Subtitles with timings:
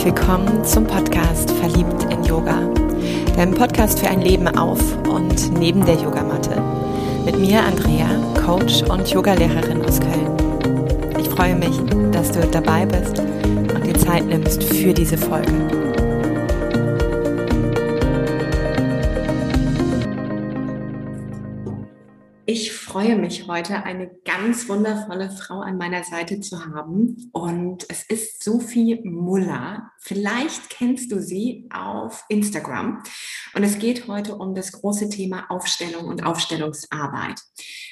[0.00, 2.58] herzlich willkommen zum Podcast Verliebt in Yoga,
[3.36, 6.62] deinem Podcast für ein Leben auf und neben der Yogamatte.
[7.26, 8.08] Mit mir Andrea,
[8.42, 11.18] Coach und Yogalehrerin aus Köln.
[11.20, 11.76] Ich freue mich,
[12.12, 15.52] dass du dabei bist und dir Zeit nimmst für diese Folge.
[22.90, 27.30] freue mich heute, eine ganz wundervolle Frau an meiner Seite zu haben.
[27.32, 29.90] Und es ist Sophie Muller.
[29.98, 33.02] Vielleicht kennst du sie auf Instagram.
[33.54, 37.38] Und es geht heute um das große Thema Aufstellung und Aufstellungsarbeit.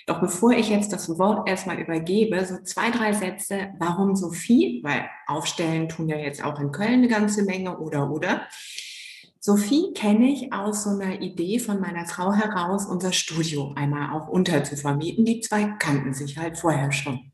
[0.06, 4.80] Doch bevor ich jetzt das Wort erstmal übergebe, so zwei, drei Sätze, warum Sophie?
[4.82, 8.48] Weil Aufstellen tun ja jetzt auch in Köln eine ganze Menge oder oder.
[9.48, 14.28] Sophie kenne ich aus so einer Idee von meiner Frau heraus, unser Studio einmal auch
[14.28, 15.24] unterzuvermieten.
[15.24, 17.32] Die zwei kannten sich halt vorher schon.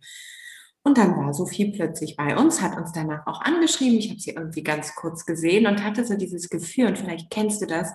[0.84, 3.98] Und dann war Sophie plötzlich bei uns, hat uns danach auch angeschrieben.
[3.98, 7.60] Ich habe sie irgendwie ganz kurz gesehen und hatte so dieses Gefühl, und vielleicht kennst
[7.60, 7.90] du das,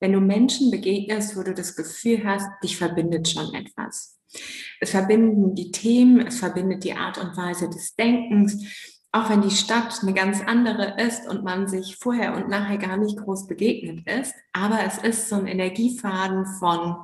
[0.00, 4.18] wenn du Menschen begegnest, wo du das Gefühl hast, dich verbindet schon etwas.
[4.80, 9.50] Es verbinden die Themen, es verbindet die Art und Weise des Denkens auch wenn die
[9.50, 14.06] Stadt eine ganz andere ist und man sich vorher und nachher gar nicht groß begegnet
[14.06, 16.96] ist, aber es ist so ein Energiefaden von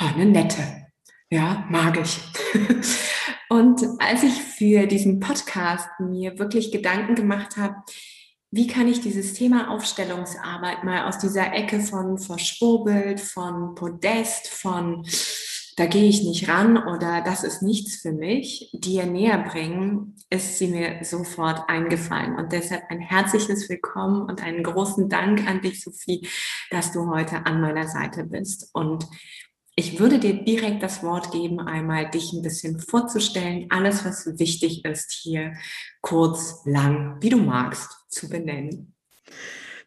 [0.00, 0.88] oh, eine nette,
[1.30, 2.20] ja, mag ich.
[3.48, 7.76] und als ich für diesen Podcast mir wirklich Gedanken gemacht habe,
[8.50, 15.04] wie kann ich dieses Thema Aufstellungsarbeit mal aus dieser Ecke von Verschwurbelt, von Podest, von
[15.76, 20.58] da gehe ich nicht ran oder das ist nichts für mich, dir näher bringen, ist
[20.58, 22.36] sie mir sofort eingefallen.
[22.36, 26.28] Und deshalb ein herzliches Willkommen und einen großen Dank an dich, Sophie,
[26.70, 28.70] dass du heute an meiner Seite bist.
[28.72, 29.06] Und
[29.74, 34.84] ich würde dir direkt das Wort geben, einmal dich ein bisschen vorzustellen, alles, was wichtig
[34.84, 35.54] ist, hier
[36.00, 38.94] kurz, lang, wie du magst, zu benennen.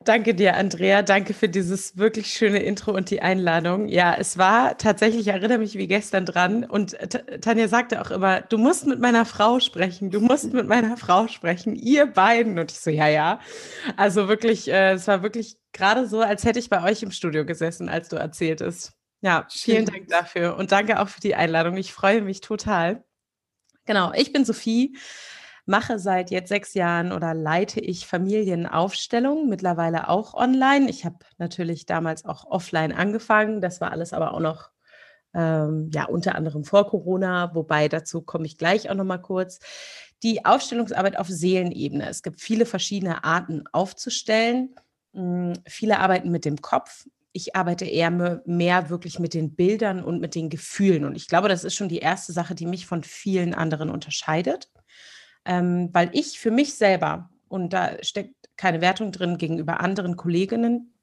[0.04, 1.02] Danke dir, Andrea.
[1.02, 3.88] Danke für dieses wirklich schöne Intro und die Einladung.
[3.88, 6.64] Ja, es war tatsächlich, ich erinnere mich wie gestern dran.
[6.64, 6.96] Und
[7.42, 10.10] Tanja sagte auch immer, du musst mit meiner Frau sprechen.
[10.10, 11.76] Du musst mit meiner Frau sprechen.
[11.76, 12.58] Ihr beiden.
[12.58, 13.40] Und ich so, ja, ja.
[13.98, 17.46] Also wirklich, äh, es war wirklich gerade so, als hätte ich bei euch im Studio
[17.46, 18.94] gesessen, als du erzähltest.
[19.22, 19.94] Ja, vielen Schön.
[19.94, 20.58] Dank dafür.
[20.58, 21.76] Und danke auch für die Einladung.
[21.76, 23.04] Ich freue mich total.
[23.86, 24.96] Genau, ich bin Sophie
[25.68, 30.90] mache seit jetzt sechs Jahren oder leite ich Familienaufstellungen, mittlerweile auch online.
[30.90, 33.62] Ich habe natürlich damals auch offline angefangen.
[33.62, 34.72] Das war alles aber auch noch,
[35.34, 39.60] ähm, ja, unter anderem vor Corona, wobei dazu komme ich gleich auch noch mal kurz.
[40.24, 42.10] Die Aufstellungsarbeit auf Seelenebene.
[42.10, 44.74] Es gibt viele verschiedene Arten aufzustellen.
[45.14, 48.10] Hm, viele arbeiten mit dem Kopf, ich arbeite eher
[48.46, 51.06] mehr wirklich mit den Bildern und mit den Gefühlen.
[51.06, 54.70] Und ich glaube, das ist schon die erste Sache, die mich von vielen anderen unterscheidet
[55.48, 60.94] ähm, weil ich für mich selber, und da steckt keine Wertung drin gegenüber anderen Kolleginnen,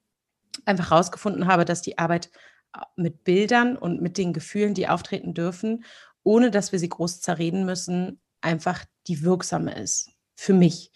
[0.65, 2.29] einfach herausgefunden habe, dass die Arbeit
[2.73, 5.83] äh, mit Bildern und mit den Gefühlen, die auftreten dürfen,
[6.23, 10.11] ohne dass wir sie groß zerreden müssen, einfach die wirksame ist.
[10.35, 10.91] Für mich.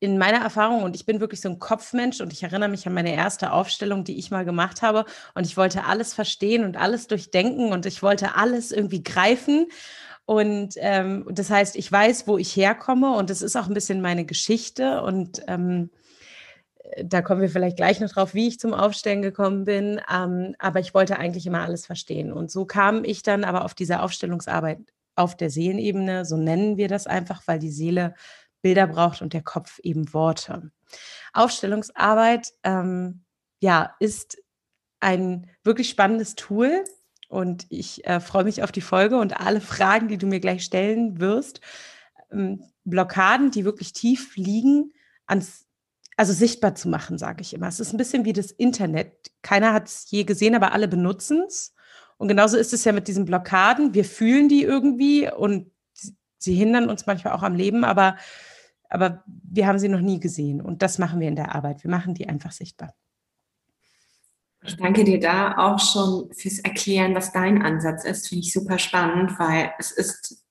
[0.00, 2.94] In meiner Erfahrung, und ich bin wirklich so ein Kopfmensch und ich erinnere mich an
[2.94, 5.04] meine erste Aufstellung, die ich mal gemacht habe,
[5.34, 9.68] und ich wollte alles verstehen und alles durchdenken und ich wollte alles irgendwie greifen.
[10.26, 14.00] Und ähm, das heißt, ich weiß, wo ich herkomme und das ist auch ein bisschen
[14.00, 15.02] meine Geschichte.
[15.02, 15.90] Und ähm,
[17.02, 20.00] da kommen wir vielleicht gleich noch drauf, wie ich zum Aufstellen gekommen bin.
[20.10, 22.32] Ähm, aber ich wollte eigentlich immer alles verstehen.
[22.32, 24.78] Und so kam ich dann aber auf diese Aufstellungsarbeit
[25.16, 28.14] auf der Seelenebene, so nennen wir das einfach, weil die Seele
[28.62, 30.70] Bilder braucht und der Kopf eben Worte.
[31.32, 33.24] Aufstellungsarbeit, ähm,
[33.60, 34.38] ja, ist
[35.00, 36.84] ein wirklich spannendes Tool,
[37.34, 40.62] und ich äh, freue mich auf die Folge und alle Fragen, die du mir gleich
[40.62, 41.60] stellen wirst.
[42.30, 44.92] Ähm, Blockaden, die wirklich tief liegen,
[45.26, 45.66] ans,
[46.16, 47.66] also sichtbar zu machen, sage ich immer.
[47.66, 49.32] Es ist ein bisschen wie das Internet.
[49.42, 51.74] Keiner hat es je gesehen, aber alle benutzen es.
[52.18, 53.94] Und genauso ist es ja mit diesen Blockaden.
[53.94, 55.72] Wir fühlen die irgendwie und
[56.38, 58.16] sie hindern uns manchmal auch am Leben, aber,
[58.88, 60.60] aber wir haben sie noch nie gesehen.
[60.60, 61.82] Und das machen wir in der Arbeit.
[61.82, 62.94] Wir machen die einfach sichtbar.
[64.66, 68.28] Ich danke dir da auch schon fürs Erklären, was dein Ansatz ist.
[68.28, 70.42] Finde ich super spannend, weil es ist,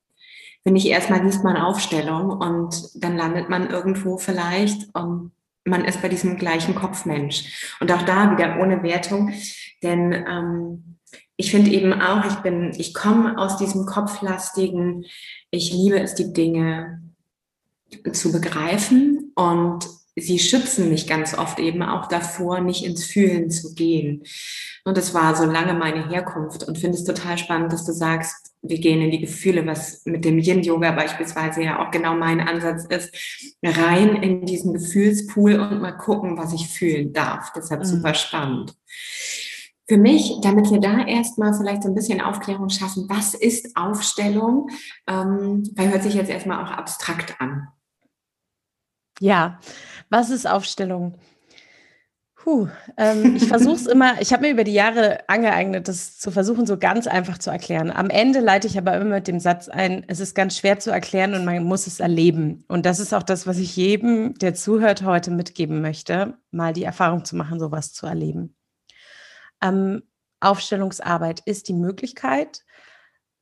[0.64, 5.32] wenn ich erstmal liest man Aufstellung und dann landet man irgendwo vielleicht und
[5.66, 7.76] man ist bei diesem gleichen Kopfmensch.
[7.80, 9.34] Und auch da wieder ohne Wertung,
[9.82, 10.98] denn ähm,
[11.36, 15.06] ich finde eben auch, ich bin, ich komme aus diesem kopflastigen,
[15.50, 17.02] ich liebe es, die Dinge
[18.12, 23.74] zu begreifen und sie schützen mich ganz oft eben auch davor, nicht ins Fühlen zu
[23.74, 24.24] gehen.
[24.86, 28.54] Und das war so lange meine Herkunft und finde es total spannend, dass du sagst,
[28.62, 32.86] wir gehen in die Gefühle, was mit dem Yin-Yoga beispielsweise ja auch genau mein Ansatz
[32.86, 37.52] ist, rein in diesen Gefühlspool und mal gucken, was ich fühlen darf.
[37.54, 37.86] Deshalb mhm.
[37.86, 38.74] super spannend.
[39.88, 44.70] Für mich, damit wir da erstmal vielleicht so ein bisschen Aufklärung schaffen, was ist Aufstellung?
[45.08, 47.68] Ähm, weil hört sich jetzt erstmal auch abstrakt an.
[49.20, 49.60] Ja,
[50.14, 51.16] was ist Aufstellung?
[52.36, 52.68] Puh,
[52.98, 56.68] ähm, ich versuche es immer, ich habe mir über die Jahre angeeignet, das zu versuchen,
[56.68, 57.90] so ganz einfach zu erklären.
[57.90, 60.92] Am Ende leite ich aber immer mit dem Satz ein, es ist ganz schwer zu
[60.92, 62.64] erklären und man muss es erleben.
[62.68, 66.84] Und das ist auch das, was ich jedem, der zuhört, heute mitgeben möchte, mal die
[66.84, 68.56] Erfahrung zu machen, sowas zu erleben.
[69.64, 70.04] Ähm,
[70.42, 72.64] Aufstellungsarbeit ist die Möglichkeit,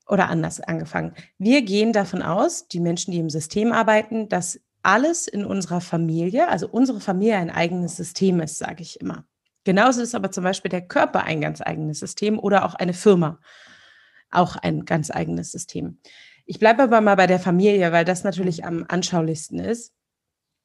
[0.07, 1.13] oder anders angefangen.
[1.38, 6.48] Wir gehen davon aus, die Menschen, die im System arbeiten, dass alles in unserer Familie,
[6.50, 9.25] also unsere Familie ein eigenes System ist, sage ich immer.
[9.63, 13.39] Genauso ist aber zum Beispiel der Körper ein ganz eigenes System oder auch eine Firma
[14.31, 16.00] auch ein ganz eigenes System.
[16.45, 19.94] Ich bleibe aber mal bei der Familie, weil das natürlich am anschaulichsten ist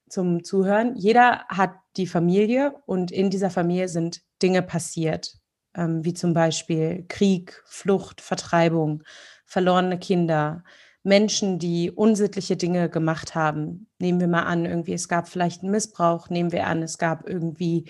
[0.09, 0.97] zum Zuhören.
[0.97, 5.37] Jeder hat die Familie und in dieser Familie sind Dinge passiert,
[5.75, 9.03] ähm, wie zum Beispiel Krieg, Flucht, Vertreibung,
[9.45, 10.65] verlorene Kinder,
[11.07, 13.87] Menschen, die unsittliche Dinge gemacht haben.
[14.01, 17.29] Nehmen wir mal an, irgendwie es gab vielleicht einen Missbrauch, nehmen wir an, es gab
[17.29, 17.85] irgendwie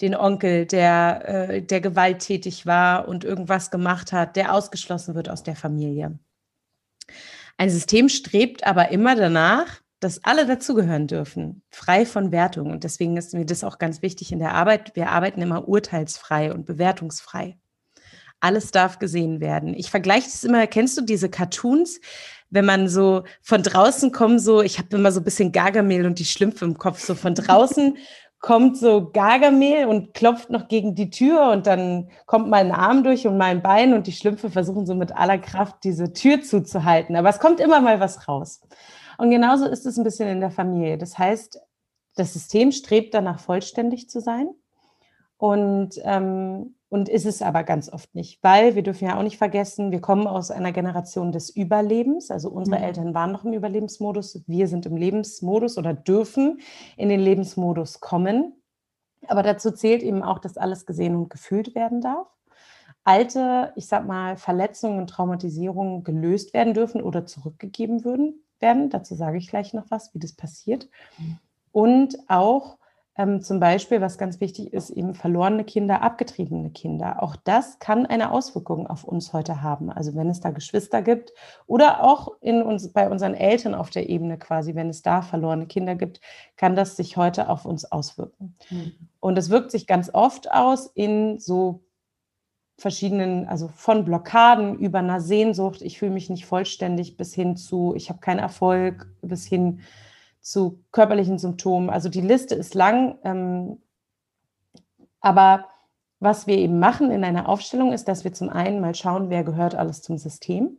[0.00, 5.42] den Onkel, der, äh, der gewalttätig war und irgendwas gemacht hat, der ausgeschlossen wird aus
[5.42, 6.18] der Familie.
[7.58, 12.70] Ein System strebt aber immer danach, dass alle dazugehören dürfen, frei von Wertung.
[12.70, 14.96] Und deswegen ist mir das auch ganz wichtig in der Arbeit.
[14.96, 17.58] Wir arbeiten immer urteilsfrei und bewertungsfrei.
[18.42, 19.72] Alles darf gesehen werden.
[19.74, 22.00] Ich vergleiche das immer, kennst du diese Cartoons,
[22.50, 26.18] wenn man so von draußen kommt, so, ich habe immer so ein bisschen Gargamel und
[26.18, 27.96] die Schlümpfe im Kopf, so von draußen
[28.40, 33.26] kommt so Gargamel und klopft noch gegen die Tür und dann kommt mein Arm durch
[33.26, 37.14] und mein Bein und die Schlümpfe versuchen so mit aller Kraft diese Tür zuzuhalten.
[37.14, 38.60] Aber es kommt immer mal was raus.
[39.16, 40.98] Und genauso ist es ein bisschen in der Familie.
[40.98, 41.60] Das heißt,
[42.16, 44.48] das System strebt danach, vollständig zu sein.
[45.36, 49.38] Und ähm, und ist es aber ganz oft nicht, weil wir dürfen ja auch nicht
[49.38, 52.30] vergessen, wir kommen aus einer Generation des Überlebens.
[52.30, 52.84] Also unsere mhm.
[52.84, 56.60] Eltern waren noch im Überlebensmodus, wir sind im Lebensmodus oder dürfen
[56.98, 58.62] in den Lebensmodus kommen.
[59.26, 62.26] Aber dazu zählt eben auch, dass alles gesehen und gefühlt werden darf.
[63.04, 68.90] Alte, ich sag mal, Verletzungen und Traumatisierungen gelöst werden dürfen oder zurückgegeben würden, werden.
[68.90, 70.90] Dazu sage ich gleich noch was, wie das passiert.
[71.16, 71.38] Mhm.
[71.72, 72.76] Und auch
[73.16, 77.22] ähm, zum Beispiel, was ganz wichtig ist, eben verlorene Kinder, abgetriebene Kinder.
[77.22, 79.90] Auch das kann eine Auswirkung auf uns heute haben.
[79.90, 81.32] Also wenn es da Geschwister gibt
[81.66, 85.66] oder auch in uns, bei unseren Eltern auf der Ebene quasi, wenn es da verlorene
[85.66, 86.20] Kinder gibt,
[86.56, 88.56] kann das sich heute auf uns auswirken.
[88.70, 88.92] Mhm.
[89.20, 91.84] Und es wirkt sich ganz oft aus in so
[92.78, 97.92] verschiedenen, also von Blockaden über einer Sehnsucht, ich fühle mich nicht vollständig, bis hin zu,
[97.94, 99.80] ich habe keinen Erfolg, bis hin
[100.42, 101.88] zu körperlichen Symptomen.
[101.88, 103.18] Also die Liste ist lang.
[103.24, 103.80] Ähm,
[105.20, 105.66] aber
[106.20, 109.44] was wir eben machen in einer Aufstellung ist, dass wir zum einen mal schauen, wer
[109.44, 110.76] gehört alles zum System,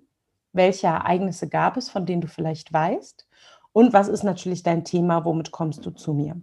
[0.51, 3.27] welche Ereignisse gab es, von denen du vielleicht weißt
[3.73, 6.39] und was ist natürlich dein Thema, womit kommst du zu mir.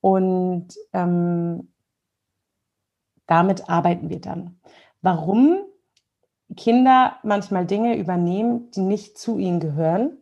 [0.00, 1.68] Und ähm,
[3.26, 4.58] damit arbeiten wir dann.
[5.02, 5.58] Warum
[6.56, 10.16] Kinder manchmal Dinge übernehmen, die nicht zu ihnen gehören,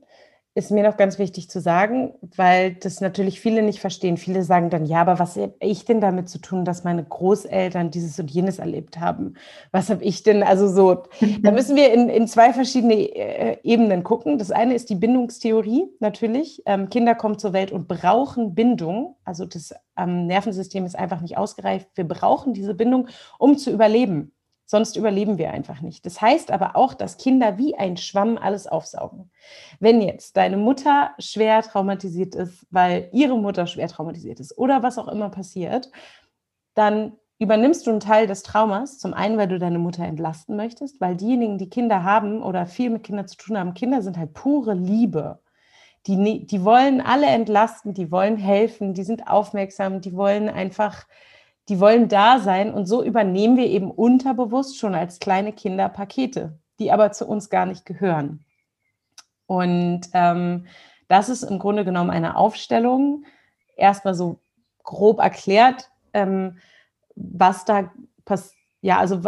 [0.59, 4.17] ist mir noch ganz wichtig zu sagen, weil das natürlich viele nicht verstehen.
[4.17, 7.93] Viele sagen dann, ja, aber was habe ich denn damit zu tun, dass meine Großeltern
[7.93, 9.35] dieses und jenes erlebt haben?
[9.71, 11.05] Was habe ich denn, also so,
[11.43, 14.37] da müssen wir in, in zwei verschiedene äh, Ebenen gucken.
[14.37, 16.61] Das eine ist die Bindungstheorie natürlich.
[16.67, 19.15] Ähm, Kinder kommen zur Welt und brauchen Bindung.
[19.25, 21.87] Also das ähm, Nervensystem ist einfach nicht ausgereift.
[21.95, 23.07] Wir brauchen diese Bindung,
[23.39, 24.33] um zu überleben.
[24.71, 26.05] Sonst überleben wir einfach nicht.
[26.05, 29.31] Das heißt aber auch, dass Kinder wie ein Schwamm alles aufsaugen.
[29.81, 34.99] Wenn jetzt deine Mutter schwer traumatisiert ist, weil ihre Mutter schwer traumatisiert ist oder was
[34.99, 35.91] auch immer passiert,
[36.75, 38.99] dann übernimmst du einen Teil des Traumas.
[38.99, 42.91] Zum einen, weil du deine Mutter entlasten möchtest, weil diejenigen, die Kinder haben oder viel
[42.91, 45.41] mit Kindern zu tun haben, Kinder sind halt pure Liebe.
[46.07, 51.07] Die, die wollen alle entlasten, die wollen helfen, die sind aufmerksam, die wollen einfach
[51.69, 56.59] die wollen da sein und so übernehmen wir eben unterbewusst schon als kleine Kinder Pakete,
[56.79, 58.45] die aber zu uns gar nicht gehören.
[59.47, 60.67] Und ähm,
[61.09, 63.25] das ist im Grunde genommen eine Aufstellung,
[63.77, 64.41] erstmal so
[64.83, 66.59] grob erklärt, ähm,
[67.15, 67.91] was da
[68.25, 69.23] passiert, ja, also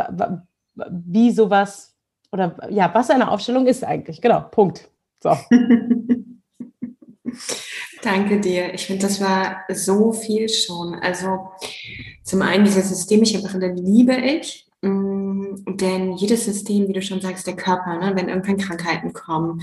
[0.74, 1.96] wie sowas
[2.32, 4.22] oder ja, was eine Aufstellung ist eigentlich.
[4.22, 4.88] Genau, Punkt.
[5.20, 5.36] So.
[8.02, 8.72] Danke dir.
[8.72, 10.94] Ich finde, das war so viel schon.
[10.94, 11.50] Also
[12.22, 17.46] zum einen diese systemische Brille liebe ich, mm, denn jedes System, wie du schon sagst,
[17.46, 19.62] der Körper, ne, wenn irgendwann Krankheiten kommen,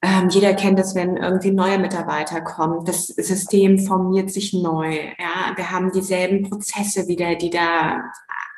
[0.00, 2.84] ähm, jeder kennt es, wenn irgendwie neue Mitarbeiter kommen.
[2.84, 4.94] Das System formiert sich neu.
[5.18, 8.04] Ja, wir haben dieselben Prozesse wieder, die da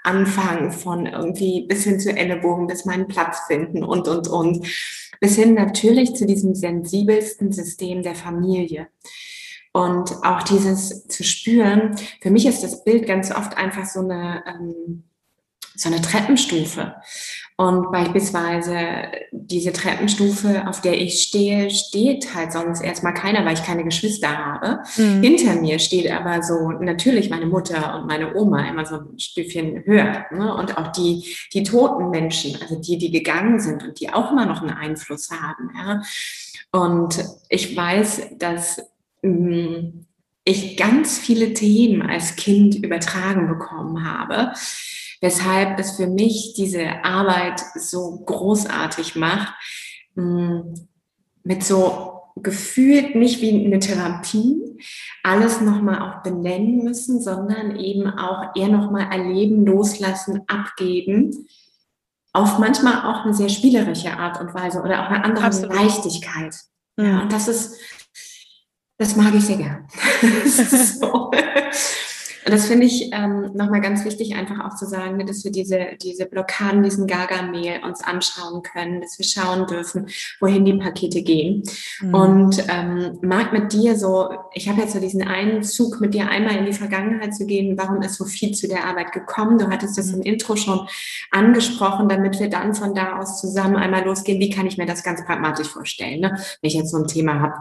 [0.03, 4.67] anfangen von irgendwie bis hin zu Ellenbogen, bis meinen Platz finden und, und, und
[5.21, 8.89] bis hin natürlich zu diesem sensibelsten System der Familie.
[9.73, 14.43] Und auch dieses zu spüren, für mich ist das Bild ganz oft einfach so eine,
[14.47, 15.05] ähm,
[15.77, 16.97] so eine Treppenstufe.
[17.61, 18.79] Und beispielsweise
[19.33, 24.35] diese Treppenstufe, auf der ich stehe, steht halt sonst erstmal keiner, weil ich keine Geschwister
[24.35, 24.79] habe.
[24.97, 25.23] Mhm.
[25.23, 29.85] Hinter mir steht aber so natürlich meine Mutter und meine Oma immer so ein Stückchen
[29.85, 30.25] höher.
[30.31, 30.55] Ne?
[30.55, 34.47] Und auch die, die toten Menschen, also die, die gegangen sind und die auch immer
[34.47, 35.71] noch einen Einfluss haben.
[35.76, 36.02] Ja?
[36.73, 38.81] Und ich weiß, dass
[39.21, 40.07] mh, mm,
[40.45, 44.55] ich ganz viele Themen als Kind übertragen bekommen habe
[45.21, 49.53] weshalb es für mich diese Arbeit so großartig macht,
[50.15, 50.75] hm,
[51.43, 54.71] mit so gefühlt nicht wie eine Therapie
[55.23, 61.47] alles nochmal auch benennen müssen, sondern eben auch eher nochmal erleben, loslassen, abgeben.
[62.33, 65.75] Auf manchmal auch eine sehr spielerische Art und Weise oder auch eine andere Absolut.
[65.75, 66.55] Leichtigkeit.
[66.97, 67.21] Ja, mhm.
[67.23, 67.79] und das ist,
[68.99, 69.89] das mag ich sehr gern.
[70.47, 71.31] so.
[72.45, 75.53] Und das finde ich ähm, nochmal ganz wichtig, einfach auch zu sagen, ne, dass wir
[75.53, 80.09] diese, diese Blockaden, diesen Gaga-Mail uns anschauen können, dass wir schauen dürfen,
[80.41, 81.63] wohin die Pakete gehen.
[82.01, 82.15] Mhm.
[82.15, 86.29] Und ähm, mag mit dir so, ich habe jetzt so diesen einen Zug mit dir
[86.29, 89.59] einmal in die Vergangenheit zu gehen, warum ist so viel zu der Arbeit gekommen?
[89.59, 90.89] Du hattest das im Intro schon
[91.31, 95.03] angesprochen, damit wir dann von da aus zusammen einmal losgehen, wie kann ich mir das
[95.03, 96.31] ganz pragmatisch vorstellen, ne?
[96.31, 97.55] wenn ich jetzt so ein Thema habe,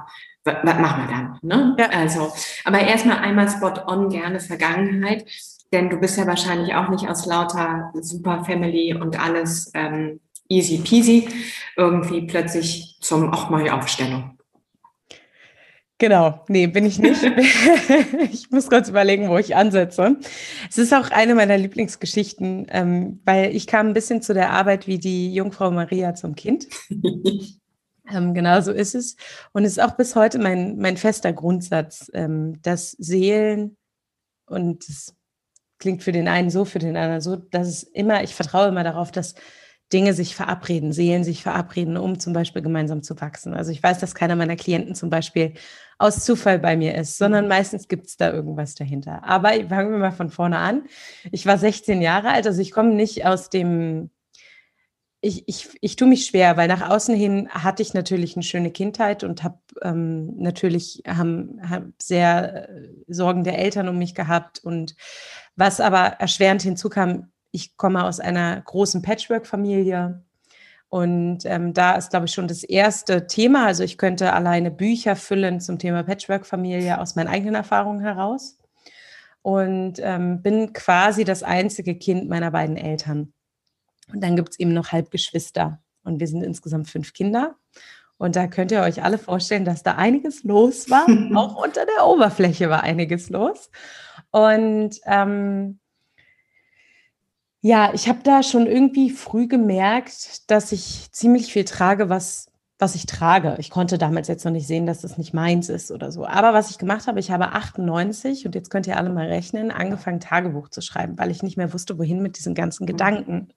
[0.64, 1.40] was machen wir dann?
[1.42, 1.76] Ne?
[1.80, 1.90] Ja.
[1.90, 2.32] Also,
[2.66, 5.26] aber erstmal einmal spot on gerne Vergangenheit,
[5.72, 10.80] denn du bist ja wahrscheinlich auch nicht aus lauter Super Family und alles ähm, easy
[10.80, 11.28] peasy
[11.78, 14.40] irgendwie plötzlich zum auch mal Aufstellung.
[16.02, 17.22] Genau, nee, bin ich nicht.
[18.32, 20.16] ich muss kurz überlegen, wo ich ansetze.
[20.70, 24.88] Es ist auch eine meiner Lieblingsgeschichten, ähm, weil ich kam ein bisschen zu der Arbeit
[24.88, 26.68] wie die Jungfrau Maria zum Kind.
[28.12, 29.16] Ähm, genau so ist es.
[29.52, 33.78] Und es ist auch bis heute mein, mein fester Grundsatz, ähm, dass Seelen,
[34.46, 35.16] und es
[35.78, 38.84] klingt für den einen so, für den anderen so, dass es immer, ich vertraue immer
[38.84, 39.36] darauf, dass
[39.92, 43.54] Dinge sich verabreden, Seelen sich verabreden, um zum Beispiel gemeinsam zu wachsen.
[43.54, 45.54] Also ich weiß, dass keiner meiner Klienten zum Beispiel
[45.98, 47.50] aus Zufall bei mir ist, sondern mhm.
[47.50, 49.24] meistens gibt es da irgendwas dahinter.
[49.24, 50.84] Aber fangen wir mal von vorne an.
[51.32, 54.12] Ich war 16 Jahre alt, also ich komme nicht aus dem
[55.22, 58.72] ich, ich, ich tue mich schwer, weil nach außen hin hatte ich natürlich eine schöne
[58.72, 64.64] Kindheit und habe ähm, natürlich haben, hab sehr äh, Sorgen der Eltern um mich gehabt.
[64.64, 64.96] Und
[65.56, 70.24] was aber erschwerend hinzukam, ich komme aus einer großen Patchwork-Familie.
[70.88, 73.66] Und ähm, da ist, glaube ich, schon das erste Thema.
[73.66, 78.58] Also ich könnte alleine Bücher füllen zum Thema Patchwork-Familie aus meinen eigenen Erfahrungen heraus.
[79.42, 83.34] Und ähm, bin quasi das einzige Kind meiner beiden Eltern.
[84.14, 85.82] Und dann gibt es eben noch Halbgeschwister.
[86.04, 87.56] Und wir sind insgesamt fünf Kinder.
[88.18, 91.08] Und da könnt ihr euch alle vorstellen, dass da einiges los war.
[91.38, 93.72] Auch unter der Oberfläche war einiges los.
[94.32, 95.80] Und ähm,
[97.62, 102.96] ja, ich habe da schon irgendwie früh gemerkt, dass ich ziemlich viel trage, was, was
[102.96, 103.56] ich trage.
[103.60, 106.26] Ich konnte damals jetzt noch nicht sehen, dass das nicht meins ist oder so.
[106.26, 109.72] Aber was ich gemacht habe, ich habe 98 und jetzt könnt ihr alle mal rechnen,
[109.72, 112.88] angefangen Tagebuch zu schreiben, weil ich nicht mehr wusste, wohin mit diesen ganzen mhm.
[112.88, 113.54] Gedanken.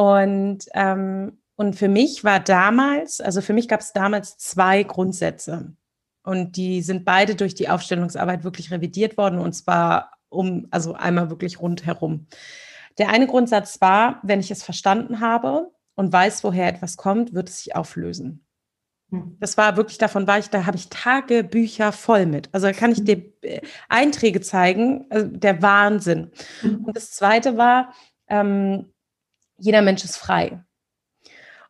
[0.00, 5.74] Und, ähm, und für mich war damals, also für mich gab es damals zwei Grundsätze.
[6.22, 11.28] Und die sind beide durch die Aufstellungsarbeit wirklich revidiert worden und zwar um, also einmal
[11.28, 12.28] wirklich rundherum.
[12.96, 17.50] Der eine Grundsatz war, wenn ich es verstanden habe und weiß, woher etwas kommt, wird
[17.50, 18.46] es sich auflösen.
[19.10, 19.36] Hm.
[19.38, 22.48] Das war wirklich, davon war ich, da habe ich Tagebücher voll mit.
[22.52, 26.30] Also da kann ich dir äh, Einträge zeigen, also der Wahnsinn.
[26.62, 26.86] Hm.
[26.86, 27.92] Und das zweite war,
[28.28, 28.86] ähm,
[29.60, 30.62] jeder Mensch ist frei.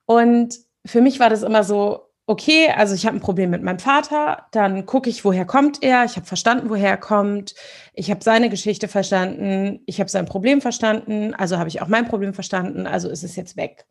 [0.07, 0.57] Und
[0.87, 4.47] für mich war das immer so, okay, also ich habe ein Problem mit meinem Vater,
[4.53, 7.55] dann gucke ich, woher kommt er, ich habe verstanden, woher er kommt,
[7.93, 12.07] ich habe seine Geschichte verstanden, ich habe sein Problem verstanden, also habe ich auch mein
[12.07, 13.85] Problem verstanden, also ist es jetzt weg.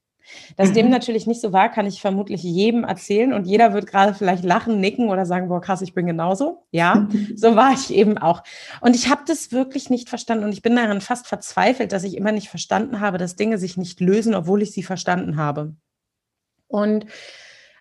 [0.58, 0.74] Dass mhm.
[0.74, 4.44] dem natürlich nicht so war, kann ich vermutlich jedem erzählen und jeder wird gerade vielleicht
[4.44, 6.66] lachen, nicken oder sagen, boah, krass, ich bin genauso.
[6.72, 8.44] Ja, so war ich eben auch.
[8.82, 12.18] Und ich habe das wirklich nicht verstanden und ich bin daran fast verzweifelt, dass ich
[12.18, 15.76] immer nicht verstanden habe, dass Dinge sich nicht lösen, obwohl ich sie verstanden habe.
[16.68, 17.06] Und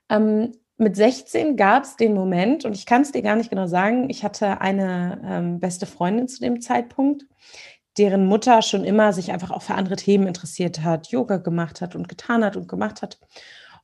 [0.08, 3.66] ähm, mit 16 gab es den Moment, und ich kann es dir gar nicht genau
[3.66, 7.26] sagen, ich hatte eine ähm, beste Freundin zu dem Zeitpunkt,
[7.98, 11.94] deren Mutter schon immer sich einfach auch für andere Themen interessiert hat, Yoga gemacht hat
[11.94, 13.18] und getan hat und gemacht hat.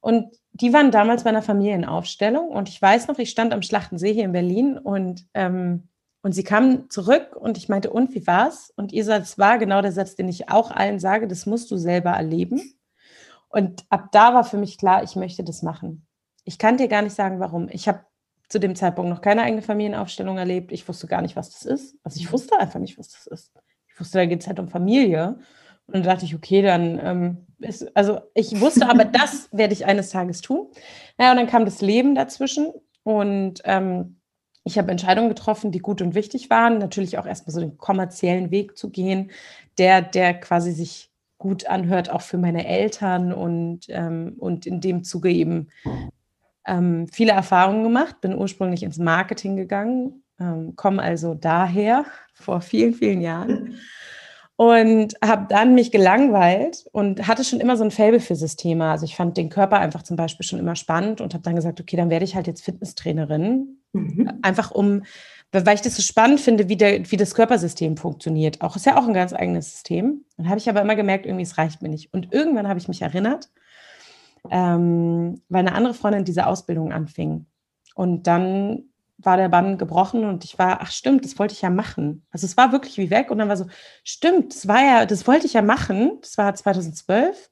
[0.00, 4.12] Und die waren damals bei einer Familienaufstellung und ich weiß noch, ich stand am Schlachtensee
[4.12, 5.88] hier in Berlin und, ähm,
[6.22, 8.72] und sie kam zurück und ich meinte, und wie war's?
[8.76, 11.76] Und ihr Satz war genau der Satz, den ich auch allen sage, das musst du
[11.76, 12.60] selber erleben.
[13.48, 16.06] Und ab da war für mich klar, ich möchte das machen.
[16.44, 17.68] Ich kann dir gar nicht sagen, warum.
[17.70, 18.00] Ich habe
[18.48, 20.70] zu dem Zeitpunkt noch keine eigene Familienaufstellung erlebt.
[20.70, 21.96] Ich wusste gar nicht, was das ist.
[22.02, 23.52] Also ich wusste einfach nicht, was das ist.
[23.94, 25.38] Ich wusste, da geht es halt um Familie.
[25.86, 29.86] Und dann dachte ich, okay, dann ähm, ist, also ich wusste aber, das werde ich
[29.86, 30.66] eines Tages tun.
[31.16, 32.72] Naja, und dann kam das Leben dazwischen
[33.04, 34.16] und ähm,
[34.64, 36.78] ich habe Entscheidungen getroffen, die gut und wichtig waren.
[36.78, 39.30] Natürlich auch erstmal so den kommerziellen Weg zu gehen,
[39.78, 45.04] der, der quasi sich gut anhört, auch für meine Eltern und, ähm, und in dem
[45.04, 45.68] Zuge eben
[46.66, 52.94] ähm, viele Erfahrungen gemacht, bin ursprünglich ins Marketing gegangen, ähm, komme also daher vor vielen,
[52.94, 53.78] vielen Jahren
[54.56, 58.88] und habe dann mich gelangweilt und hatte schon immer so ein Faible für Systeme.
[58.88, 61.80] Also ich fand den Körper einfach zum Beispiel schon immer spannend und habe dann gesagt,
[61.80, 64.30] okay, dann werde ich halt jetzt Fitnesstrainerin, mhm.
[64.42, 65.02] einfach um,
[65.50, 68.60] weil ich das so spannend finde, wie, der, wie das Körpersystem funktioniert.
[68.60, 70.24] Auch ist ja auch ein ganz eigenes System.
[70.36, 72.12] Dann habe ich aber immer gemerkt, irgendwie es reicht mir nicht.
[72.12, 73.50] Und irgendwann habe ich mich erinnert,
[74.50, 77.46] ähm, weil eine andere Freundin diese Ausbildung anfing.
[77.96, 78.84] Und dann
[79.18, 82.26] war der Bann gebrochen und ich war, ach stimmt, das wollte ich ja machen.
[82.30, 83.66] Also es war wirklich wie weg und dann war so,
[84.02, 86.18] stimmt, das war ja, das wollte ich ja machen.
[86.20, 87.50] Das war 2012.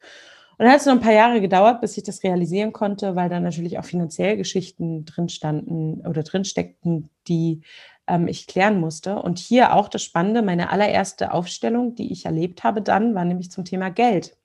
[0.59, 3.29] Und dann hat es noch ein paar Jahre gedauert, bis ich das realisieren konnte, weil
[3.29, 7.63] dann natürlich auch finanziell Geschichten drin standen oder drin steckten, die
[8.07, 9.17] ähm, ich klären musste.
[9.17, 13.51] Und hier auch das Spannende, meine allererste Aufstellung, die ich erlebt habe dann, war nämlich
[13.51, 14.37] zum Thema Geld,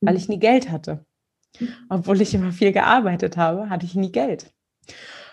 [0.00, 1.04] weil ich nie Geld hatte.
[1.88, 4.52] Obwohl ich immer viel gearbeitet habe, hatte ich nie Geld.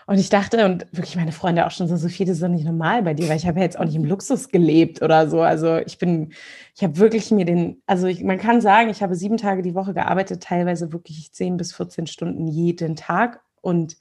[0.08, 2.64] Und ich dachte, und wirklich meine Freunde auch schon so, Sophie, das ist doch nicht
[2.64, 5.42] normal bei dir, weil ich habe ja jetzt auch nicht im Luxus gelebt oder so.
[5.42, 6.32] Also ich bin,
[6.74, 9.74] ich habe wirklich mir den, also ich, man kann sagen, ich habe sieben Tage die
[9.74, 13.42] Woche gearbeitet, teilweise wirklich zehn bis 14 Stunden jeden Tag.
[13.60, 13.98] Und,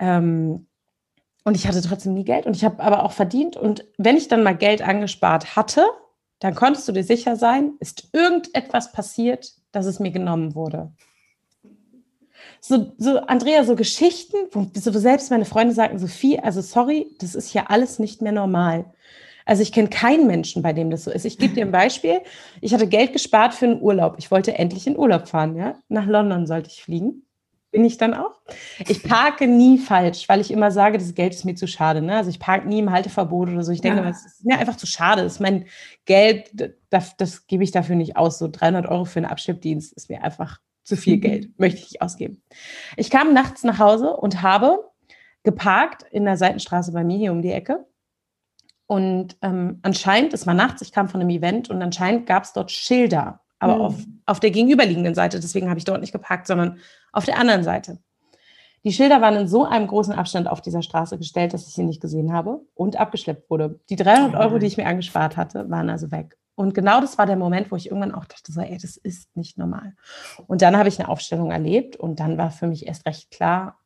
[0.00, 0.66] ähm,
[1.44, 3.56] und ich hatte trotzdem nie Geld und ich habe aber auch verdient.
[3.56, 5.84] Und wenn ich dann mal Geld angespart hatte,
[6.40, 10.90] dann konntest du dir sicher sein, ist irgendetwas passiert, dass es mir genommen wurde
[12.60, 17.52] so, so, Andrea, so Geschichten, wo selbst meine Freunde sagen, Sophie, also sorry, das ist
[17.52, 18.86] ja alles nicht mehr normal.
[19.44, 21.24] Also ich kenne keinen Menschen, bei dem das so ist.
[21.26, 22.20] Ich gebe dir ein Beispiel.
[22.60, 24.14] Ich hatte Geld gespart für einen Urlaub.
[24.18, 25.74] Ich wollte endlich in Urlaub fahren, ja.
[25.88, 27.26] Nach London sollte ich fliegen.
[27.70, 28.40] Bin ich dann auch.
[28.86, 32.00] Ich parke nie falsch, weil ich immer sage, das Geld ist mir zu schade.
[32.00, 32.16] Ne?
[32.16, 33.72] Also ich parke nie im Halteverbot oder so.
[33.72, 34.04] Ich denke, ja.
[34.04, 35.24] das ist mir einfach zu schade.
[35.24, 35.66] Das ist mein
[36.04, 38.38] Geld, das, das gebe ich dafür nicht aus.
[38.38, 42.02] So 300 Euro für einen Abschleppdienst ist mir einfach zu viel Geld möchte ich nicht
[42.02, 42.42] ausgeben.
[42.96, 44.78] Ich kam nachts nach Hause und habe
[45.42, 47.86] geparkt in der Seitenstraße bei mir hier um die Ecke.
[48.86, 52.52] Und ähm, anscheinend, es war nachts, ich kam von einem Event und anscheinend gab es
[52.52, 53.80] dort Schilder, aber mhm.
[53.80, 53.94] auf,
[54.26, 55.40] auf der gegenüberliegenden Seite.
[55.40, 56.78] Deswegen habe ich dort nicht geparkt, sondern
[57.12, 57.98] auf der anderen Seite.
[58.84, 61.84] Die Schilder waren in so einem großen Abstand auf dieser Straße gestellt, dass ich sie
[61.84, 63.80] nicht gesehen habe und abgeschleppt wurde.
[63.88, 66.36] Die 300 Euro, die ich mir angespart hatte, waren also weg.
[66.56, 69.36] Und genau das war der Moment, wo ich irgendwann auch dachte, so, ey, das ist
[69.36, 69.94] nicht normal.
[70.46, 73.80] Und dann habe ich eine Aufstellung erlebt und dann war für mich erst recht klar,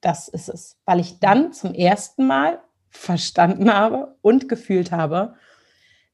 [0.00, 0.76] das ist es.
[0.84, 5.34] Weil ich dann zum ersten Mal verstanden habe und gefühlt habe,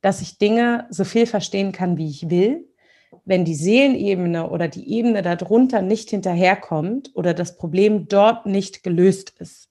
[0.02, 2.66] dass ich Dinge so viel verstehen kann, wie ich will,
[3.24, 9.34] wenn die Seelenebene oder die Ebene darunter nicht hinterherkommt oder das Problem dort nicht gelöst
[9.38, 9.68] ist,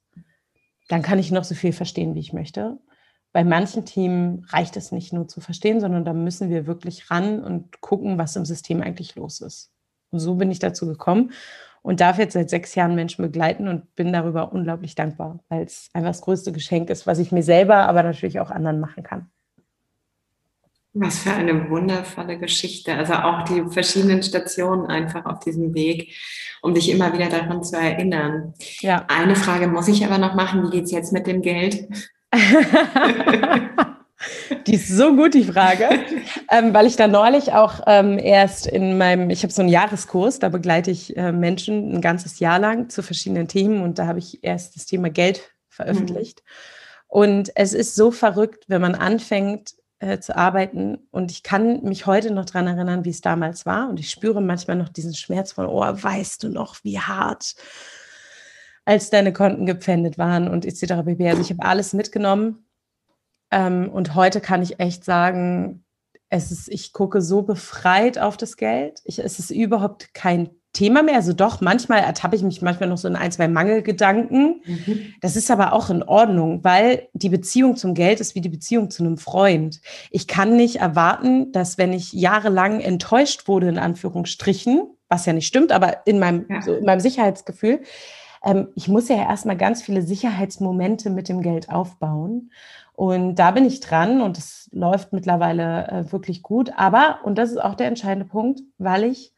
[0.87, 2.79] dann kann ich noch so viel verstehen, wie ich möchte
[3.31, 7.43] bei manchen Themen reicht es nicht nur zu verstehen, sondern da müssen wir wirklich ran
[7.43, 9.71] und gucken, was im System eigentlich los ist.
[10.11, 11.31] Und so bin ich dazu gekommen
[11.81, 15.89] und darf jetzt seit sechs Jahren Menschen begleiten und bin darüber unglaublich dankbar, weil es
[15.93, 19.29] einfach das größte Geschenk ist, was ich mir selber, aber natürlich auch anderen machen kann.
[20.93, 22.95] Was für eine wundervolle Geschichte.
[22.95, 26.15] Also auch die verschiedenen Stationen einfach auf diesem Weg,
[26.63, 28.55] um dich immer wieder daran zu erinnern.
[28.79, 29.05] Ja.
[29.07, 30.63] Eine Frage muss ich aber noch machen.
[30.63, 31.87] Wie geht es jetzt mit dem Geld?
[34.67, 35.89] die ist so gut, die Frage,
[36.51, 40.39] ähm, weil ich da neulich auch ähm, erst in meinem, ich habe so einen Jahreskurs,
[40.39, 44.19] da begleite ich äh, Menschen ein ganzes Jahr lang zu verschiedenen Themen und da habe
[44.19, 46.43] ich erst das Thema Geld veröffentlicht.
[46.43, 46.49] Mhm.
[47.07, 52.05] Und es ist so verrückt, wenn man anfängt äh, zu arbeiten und ich kann mich
[52.05, 55.53] heute noch daran erinnern, wie es damals war und ich spüre manchmal noch diesen Schmerz
[55.53, 57.55] von, oh, weißt du noch, wie hart
[58.89, 61.05] als deine Konten gepfändet waren und etc.
[61.05, 61.29] pp.
[61.29, 62.65] Also ich habe alles mitgenommen.
[63.51, 65.85] Ähm, und heute kann ich echt sagen,
[66.29, 69.01] es ist, ich gucke so befreit auf das Geld.
[69.03, 71.17] Ich, es ist überhaupt kein Thema mehr.
[71.17, 74.63] Also doch, manchmal ertappe ich mich manchmal noch so in ein, zwei Mangelgedanken.
[74.65, 75.13] Mhm.
[75.21, 78.89] Das ist aber auch in Ordnung, weil die Beziehung zum Geld ist wie die Beziehung
[78.89, 79.81] zu einem Freund.
[80.09, 85.45] Ich kann nicht erwarten, dass wenn ich jahrelang enttäuscht wurde, in Anführungsstrichen, was ja nicht
[85.45, 86.63] stimmt, aber in meinem, ja.
[86.63, 87.81] so in meinem Sicherheitsgefühl,
[88.43, 92.51] ähm, ich muss ja erstmal ganz viele Sicherheitsmomente mit dem Geld aufbauen.
[92.93, 96.71] Und da bin ich dran und es läuft mittlerweile äh, wirklich gut.
[96.75, 99.33] Aber, und das ist auch der entscheidende Punkt, weil ich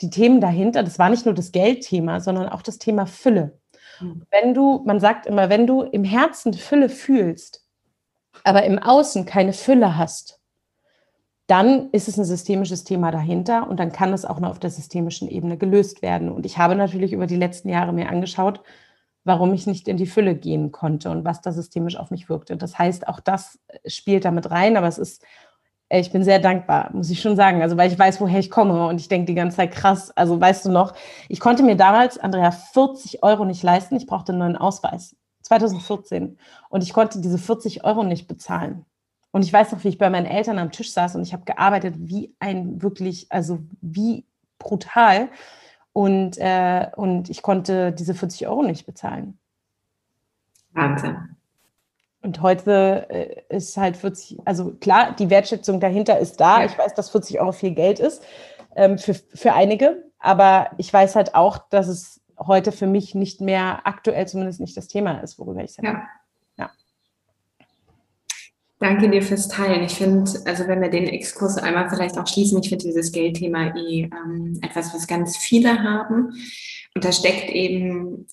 [0.00, 3.58] die Themen dahinter, das war nicht nur das Geldthema, sondern auch das Thema Fülle.
[4.00, 4.26] Mhm.
[4.30, 7.66] Wenn du, man sagt immer, wenn du im Herzen Fülle fühlst,
[8.44, 10.39] aber im Außen keine Fülle hast,
[11.50, 14.70] dann ist es ein systemisches Thema dahinter und dann kann es auch noch auf der
[14.70, 16.30] systemischen Ebene gelöst werden.
[16.30, 18.62] Und ich habe natürlich über die letzten Jahre mir angeschaut,
[19.24, 22.56] warum ich nicht in die Fülle gehen konnte und was da systemisch auf mich wirkte.
[22.56, 25.24] Das heißt, auch das spielt damit rein, aber es ist,
[25.88, 27.62] äh, ich bin sehr dankbar, muss ich schon sagen.
[27.62, 30.12] Also, weil ich weiß, woher ich komme und ich denke die ganze Zeit krass.
[30.16, 30.94] Also, weißt du noch,
[31.28, 33.96] ich konnte mir damals, Andrea, 40 Euro nicht leisten.
[33.96, 35.16] Ich brauchte einen neuen Ausweis.
[35.42, 36.38] 2014.
[36.68, 38.86] Und ich konnte diese 40 Euro nicht bezahlen.
[39.32, 41.44] Und ich weiß noch, wie ich bei meinen Eltern am Tisch saß und ich habe
[41.44, 44.24] gearbeitet wie ein wirklich, also wie
[44.58, 45.28] brutal.
[45.92, 49.38] Und, äh, und ich konnte diese 40 Euro nicht bezahlen.
[50.72, 51.36] Wahnsinn.
[52.22, 56.60] Und heute äh, ist halt 40, also klar, die Wertschätzung dahinter ist da.
[56.60, 56.66] Ja.
[56.66, 58.22] Ich weiß, dass 40 Euro viel Geld ist
[58.76, 63.40] ähm, für, für einige, aber ich weiß halt auch, dass es heute für mich nicht
[63.40, 65.88] mehr aktuell zumindest nicht das Thema ist, worüber ich sage.
[65.88, 66.02] Ja.
[68.80, 69.84] Danke dir fürs Teilen.
[69.84, 73.76] Ich finde, also wenn wir den Exkurs einmal vielleicht auch schließen, ich finde dieses Geldthema
[73.76, 76.32] eh ähm, etwas, was ganz viele haben.
[76.94, 78.26] Und da steckt eben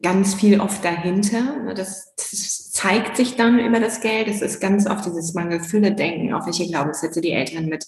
[0.00, 1.64] ganz viel oft dahinter.
[1.64, 4.28] Ne, das, das zeigt sich dann über das Geld.
[4.28, 7.84] Es ist ganz oft dieses Mangel-Fülle-Denken, auf welche Glaubenssätze die Eltern mit,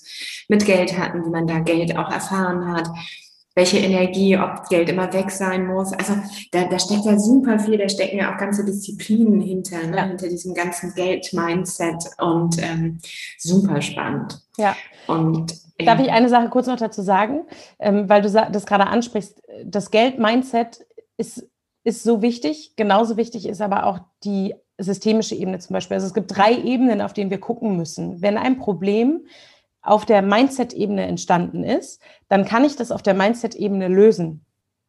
[0.49, 2.89] mit Geld hatten, wie man da Geld auch erfahren hat
[3.55, 5.93] welche Energie, ob Geld immer weg sein muss.
[5.93, 6.15] Also
[6.53, 9.97] da, da steckt ja super viel, da stecken ja auch ganze Disziplinen hinter, ne?
[9.97, 10.05] ja.
[10.05, 12.99] hinter diesem ganzen Geld-Mindset und ähm,
[13.39, 14.41] super spannend.
[14.57, 14.77] Ja.
[15.07, 17.47] Und Darf ich eine Sache kurz noch dazu sagen,
[17.79, 19.41] ähm, weil du das gerade ansprichst?
[19.65, 20.87] Das Geld-Mindset
[21.17, 21.49] ist,
[21.85, 22.75] ist so wichtig.
[22.77, 25.95] Genauso wichtig ist aber auch die systemische Ebene zum Beispiel.
[25.95, 28.23] Also es gibt drei Ebenen, auf denen wir gucken müssen.
[28.23, 29.27] Wenn ein Problem
[29.83, 34.45] auf der Mindset-Ebene entstanden ist, dann kann ich das auf der Mindset-Ebene lösen.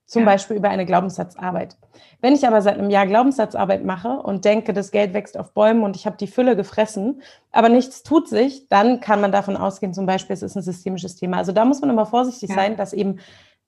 [0.06, 0.26] Zum ja.
[0.26, 1.78] Beispiel über eine Glaubenssatzarbeit.
[2.20, 5.84] Wenn ich aber seit einem Jahr Glaubenssatzarbeit mache und denke, das Geld wächst auf Bäumen
[5.84, 7.22] und ich habe die Fülle gefressen,
[7.54, 11.16] aber nichts tut sich, dann kann man davon ausgehen, zum Beispiel, es ist ein systemisches
[11.16, 11.38] Thema.
[11.38, 12.56] Also da muss man immer vorsichtig ja.
[12.56, 13.20] sein, dass eben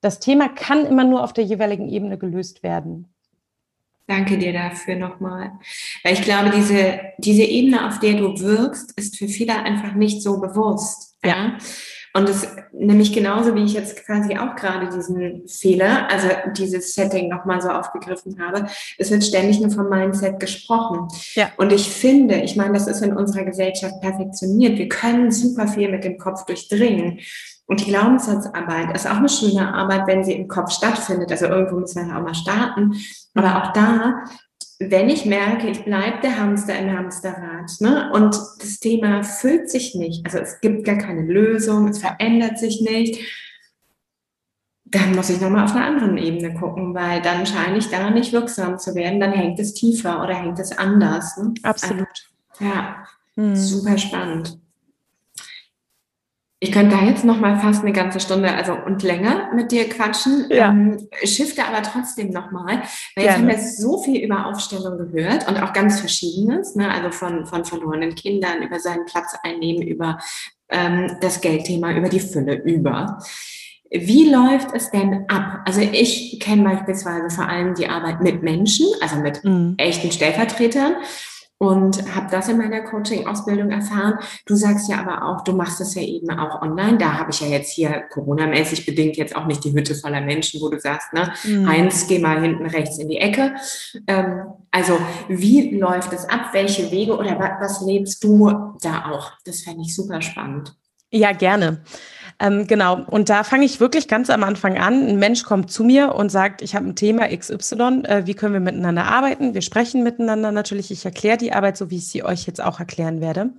[0.01, 3.07] das Thema kann immer nur auf der jeweiligen Ebene gelöst werden.
[4.05, 5.53] Danke dir dafür nochmal.
[6.03, 10.21] Weil ich glaube, diese, diese Ebene, auf der du wirkst, ist für viele einfach nicht
[10.21, 11.12] so bewusst.
[11.23, 11.57] Ja.
[12.15, 17.27] Und es nämlich genauso, wie ich jetzt quasi auch gerade diesen Fehler, also dieses Setting
[17.27, 18.67] nochmal so aufgegriffen habe,
[18.99, 21.07] es wird ständig nur vom Mindset gesprochen.
[21.33, 21.49] Ja.
[21.57, 24.77] Und ich finde, ich meine, das ist in unserer Gesellschaft perfektioniert.
[24.77, 27.19] Wir können super viel mit dem Kopf durchdringen.
[27.65, 31.31] Und die Glaubenssatzarbeit ist auch eine schöne Arbeit, wenn sie im Kopf stattfindet.
[31.31, 32.93] Also irgendwo müssen wir ja auch mal starten.
[33.33, 34.23] Aber auch da
[34.79, 39.95] wenn ich merke, ich bleibe der Hamster im Hamsterrad ne, und das Thema füllt sich
[39.95, 43.19] nicht, also es gibt gar keine Lösung, es verändert sich nicht,
[44.85, 48.31] dann muss ich nochmal auf einer anderen Ebene gucken, weil dann scheine ich da nicht
[48.31, 51.37] wirksam zu werden, dann hängt es tiefer oder hängt es anders.
[51.37, 51.53] Ne?
[51.63, 52.07] Absolut.
[52.59, 53.05] Also, ja,
[53.35, 53.55] hm.
[53.55, 54.59] super spannend.
[56.63, 59.89] Ich könnte da jetzt noch mal fast eine ganze Stunde, also und länger mit dir
[59.89, 60.45] quatschen.
[60.49, 60.69] Ja.
[60.69, 62.83] Ähm, shifte aber trotzdem noch mal,
[63.17, 66.89] weil jetzt haben wir so viel über Aufstellung gehört und auch ganz Verschiedenes, ne?
[66.89, 70.19] also von, von verlorenen Kindern, über seinen Platz einnehmen, über
[70.69, 73.19] ähm, das Geldthema, über die Fülle, über.
[73.91, 75.63] Wie läuft es denn ab?
[75.65, 79.75] Also ich kenne beispielsweise vor allem die Arbeit mit Menschen, also mit mhm.
[79.77, 80.95] echten Stellvertretern
[81.63, 84.15] und habe das in meiner Coaching-Ausbildung erfahren.
[84.45, 86.97] Du sagst ja aber auch, du machst es ja eben auch online.
[86.97, 90.59] Da habe ich ja jetzt hier Corona-mäßig bedingt jetzt auch nicht die Hütte voller Menschen,
[90.59, 91.69] wo du sagst, ne, mhm.
[91.69, 93.55] Heinz, geh mal hinten rechts in die Ecke.
[94.07, 94.97] Ähm, also
[95.29, 96.49] wie läuft es ab?
[96.51, 98.49] Welche Wege oder was lebst du
[98.81, 99.31] da auch?
[99.45, 100.75] Das fände ich super spannend.
[101.11, 101.83] Ja, gerne.
[102.43, 103.05] Ähm, genau.
[103.05, 105.07] Und da fange ich wirklich ganz am Anfang an.
[105.07, 108.03] Ein Mensch kommt zu mir und sagt, ich habe ein Thema XY.
[108.03, 109.53] Äh, wie können wir miteinander arbeiten?
[109.53, 110.91] Wir sprechen miteinander natürlich.
[110.91, 113.53] Ich erkläre die Arbeit, so wie ich sie euch jetzt auch erklären werde.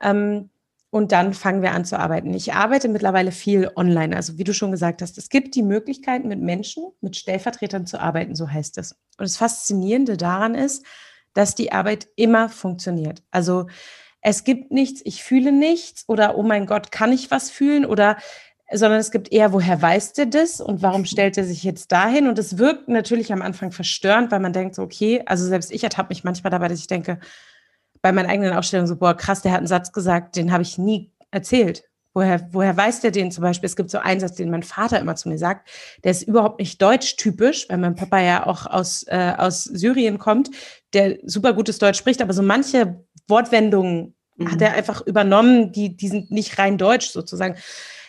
[0.00, 0.50] Ähm,
[0.90, 2.32] und dann fangen wir an zu arbeiten.
[2.32, 4.14] Ich arbeite mittlerweile viel online.
[4.14, 8.00] Also wie du schon gesagt hast, es gibt die Möglichkeit, mit Menschen, mit Stellvertretern zu
[8.00, 8.92] arbeiten, so heißt es.
[9.18, 10.86] Und das Faszinierende daran ist,
[11.34, 13.24] dass die Arbeit immer funktioniert.
[13.32, 13.66] Also
[14.22, 18.16] es gibt nichts, ich fühle nichts oder oh mein Gott, kann ich was fühlen oder
[18.74, 22.26] sondern es gibt eher, woher weiß der das und warum stellt er sich jetzt dahin?
[22.26, 25.84] Und es wirkt natürlich am Anfang verstörend, weil man denkt, so, okay, also selbst ich
[25.84, 27.18] ertappe mich manchmal dabei, dass ich denke,
[28.00, 30.78] bei meinen eigenen Ausstellungen so, boah, krass, der hat einen Satz gesagt, den habe ich
[30.78, 31.84] nie erzählt.
[32.14, 33.66] Woher, woher weiß der den zum Beispiel?
[33.66, 35.68] Es gibt so einen Satz, den mein Vater immer zu mir sagt,
[36.04, 40.50] der ist überhaupt nicht deutsch-typisch, weil mein Papa ja auch aus, äh, aus Syrien kommt,
[40.92, 44.50] der super gutes Deutsch spricht, aber so manche Wortwendungen mhm.
[44.50, 47.56] hat er einfach übernommen, die, die sind nicht rein deutsch sozusagen.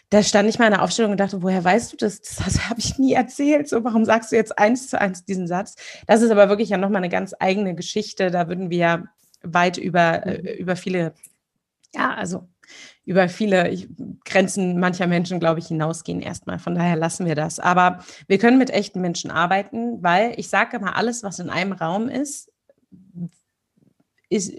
[0.10, 2.22] Da stand ich mal in der Aufstellung und dachte, woher weißt du das?
[2.22, 3.68] Das, das habe ich nie erzählt.
[3.68, 5.76] So, warum sagst du jetzt eins zu eins diesen Satz?
[6.06, 8.30] Das ist aber wirklich ja nochmal eine ganz eigene Geschichte.
[8.30, 9.06] Da würden wir
[9.42, 10.60] weit über, äh, mhm.
[10.60, 11.14] über viele,
[11.96, 12.48] ja, also
[13.06, 13.76] über viele
[14.24, 16.60] Grenzen mancher Menschen, glaube ich, hinausgehen erstmal.
[16.60, 17.60] Von daher lassen wir das.
[17.60, 21.74] Aber wir können mit echten Menschen arbeiten, weil ich sage immer, alles, was in einem
[21.74, 22.52] Raum ist,
[24.34, 24.54] ist,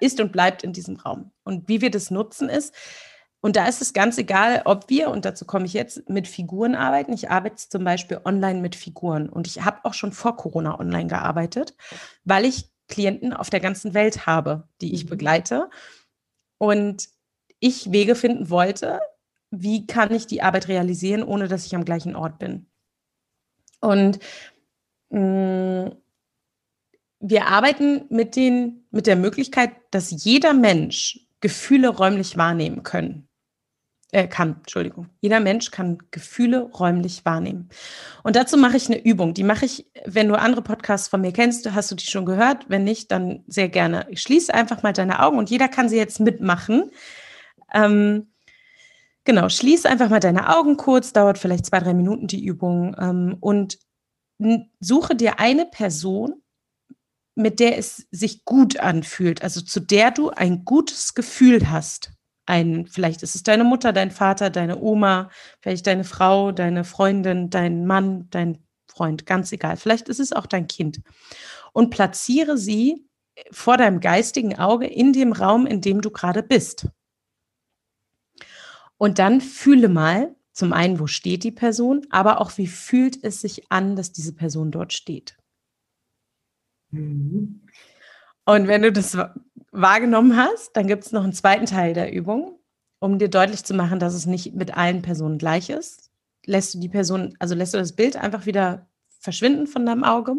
[0.00, 1.30] ist und bleibt in diesem Raum.
[1.44, 2.74] Und wie wir das nutzen ist,
[3.44, 6.74] und da ist es ganz egal, ob wir, und dazu komme ich jetzt, mit Figuren
[6.74, 7.12] arbeiten.
[7.12, 9.28] Ich arbeite zum Beispiel online mit Figuren.
[9.28, 11.76] Und ich habe auch schon vor Corona online gearbeitet,
[12.24, 15.08] weil ich Klienten auf der ganzen Welt habe, die ich mhm.
[15.10, 15.68] begleite.
[16.56, 17.10] Und
[17.60, 19.00] ich Wege finden wollte,
[19.50, 22.66] wie kann ich die Arbeit realisieren, ohne dass ich am gleichen Ort bin.
[23.80, 24.20] Und
[25.10, 25.92] mh, mm,
[27.26, 33.28] wir arbeiten mit, den, mit der Möglichkeit, dass jeder Mensch Gefühle räumlich wahrnehmen können.
[34.12, 35.08] Äh, kann, Entschuldigung.
[35.20, 37.70] Jeder Mensch kann Gefühle räumlich wahrnehmen.
[38.24, 39.32] Und dazu mache ich eine Übung.
[39.32, 42.66] Die mache ich, wenn du andere Podcasts von mir kennst, hast du die schon gehört.
[42.68, 44.06] Wenn nicht, dann sehr gerne.
[44.10, 46.90] Ich schließe einfach mal deine Augen und jeder kann sie jetzt mitmachen.
[47.72, 48.28] Ähm,
[49.24, 53.38] genau, schließ einfach mal deine Augen kurz, dauert vielleicht zwei, drei Minuten die Übung ähm,
[53.40, 53.78] und
[54.78, 56.43] suche dir eine Person,
[57.34, 62.12] mit der es sich gut anfühlt, also zu der du ein gutes Gefühl hast.
[62.46, 67.50] Ein, vielleicht ist es deine Mutter, dein Vater, deine Oma, vielleicht deine Frau, deine Freundin,
[67.50, 69.76] dein Mann, dein Freund, ganz egal.
[69.76, 71.00] Vielleicht ist es auch dein Kind.
[71.72, 73.06] Und platziere sie
[73.50, 76.88] vor deinem geistigen Auge in dem Raum, in dem du gerade bist.
[78.96, 83.40] Und dann fühle mal, zum einen, wo steht die Person, aber auch, wie fühlt es
[83.40, 85.36] sich an, dass diese Person dort steht.
[86.94, 87.60] Mhm.
[88.44, 89.16] Und wenn du das
[89.72, 92.58] wahrgenommen hast, dann gibt es noch einen zweiten Teil der Übung,
[93.00, 96.10] um dir deutlich zu machen, dass es nicht mit allen Personen gleich ist.
[96.46, 98.86] Lässt du die Person, also lässt du das Bild einfach wieder
[99.18, 100.36] verschwinden von deinem Auge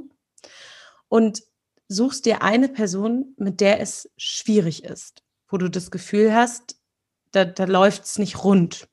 [1.09, 1.43] und
[1.87, 6.79] suchst dir eine Person, mit der es schwierig ist, wo du das Gefühl hast,
[7.31, 8.87] da, da läuft es nicht rund.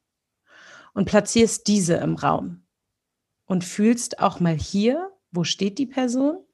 [0.94, 2.64] Und platzierst diese im Raum.
[3.46, 6.44] Und fühlst auch mal hier, wo steht die Person?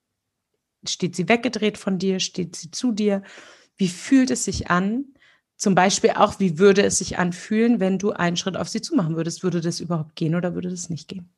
[0.87, 2.21] Steht sie weggedreht von dir?
[2.21, 3.23] Steht sie zu dir?
[3.77, 5.07] Wie fühlt es sich an?
[5.57, 9.17] Zum Beispiel auch, wie würde es sich anfühlen, wenn du einen Schritt auf sie zumachen
[9.17, 9.43] würdest?
[9.43, 11.33] Würde das überhaupt gehen oder würde das nicht gehen?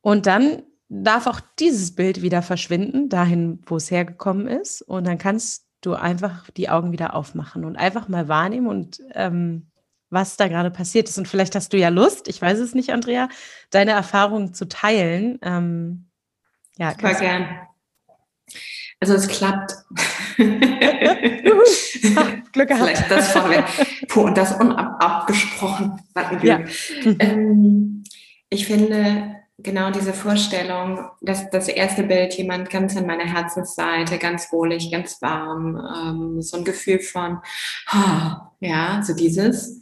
[0.00, 4.82] Und dann darf auch dieses Bild wieder verschwinden, dahin, wo es hergekommen ist.
[4.82, 9.70] Und dann kannst du einfach die Augen wieder aufmachen und einfach mal wahrnehmen und ähm,
[10.10, 11.18] was da gerade passiert ist.
[11.18, 13.28] Und vielleicht hast du ja Lust, ich weiß es nicht, Andrea,
[13.70, 15.38] deine Erfahrungen zu teilen.
[15.42, 16.07] Ähm,
[16.78, 17.68] ja, Super gern.
[19.00, 19.74] Also es klappt.
[22.52, 22.84] Glück gehabt.
[22.84, 23.64] Vielleicht das vorweg.
[24.08, 26.00] Puh, und das unabgesprochen.
[26.42, 26.60] Ja.
[27.20, 28.02] Ähm,
[28.50, 34.52] ich finde, genau diese Vorstellung, dass das erste Bild jemand ganz an meiner Herzensseite, ganz
[34.52, 37.38] wohlig, ganz warm, ähm, so ein Gefühl von,
[37.92, 39.80] oh, ja, so dieses.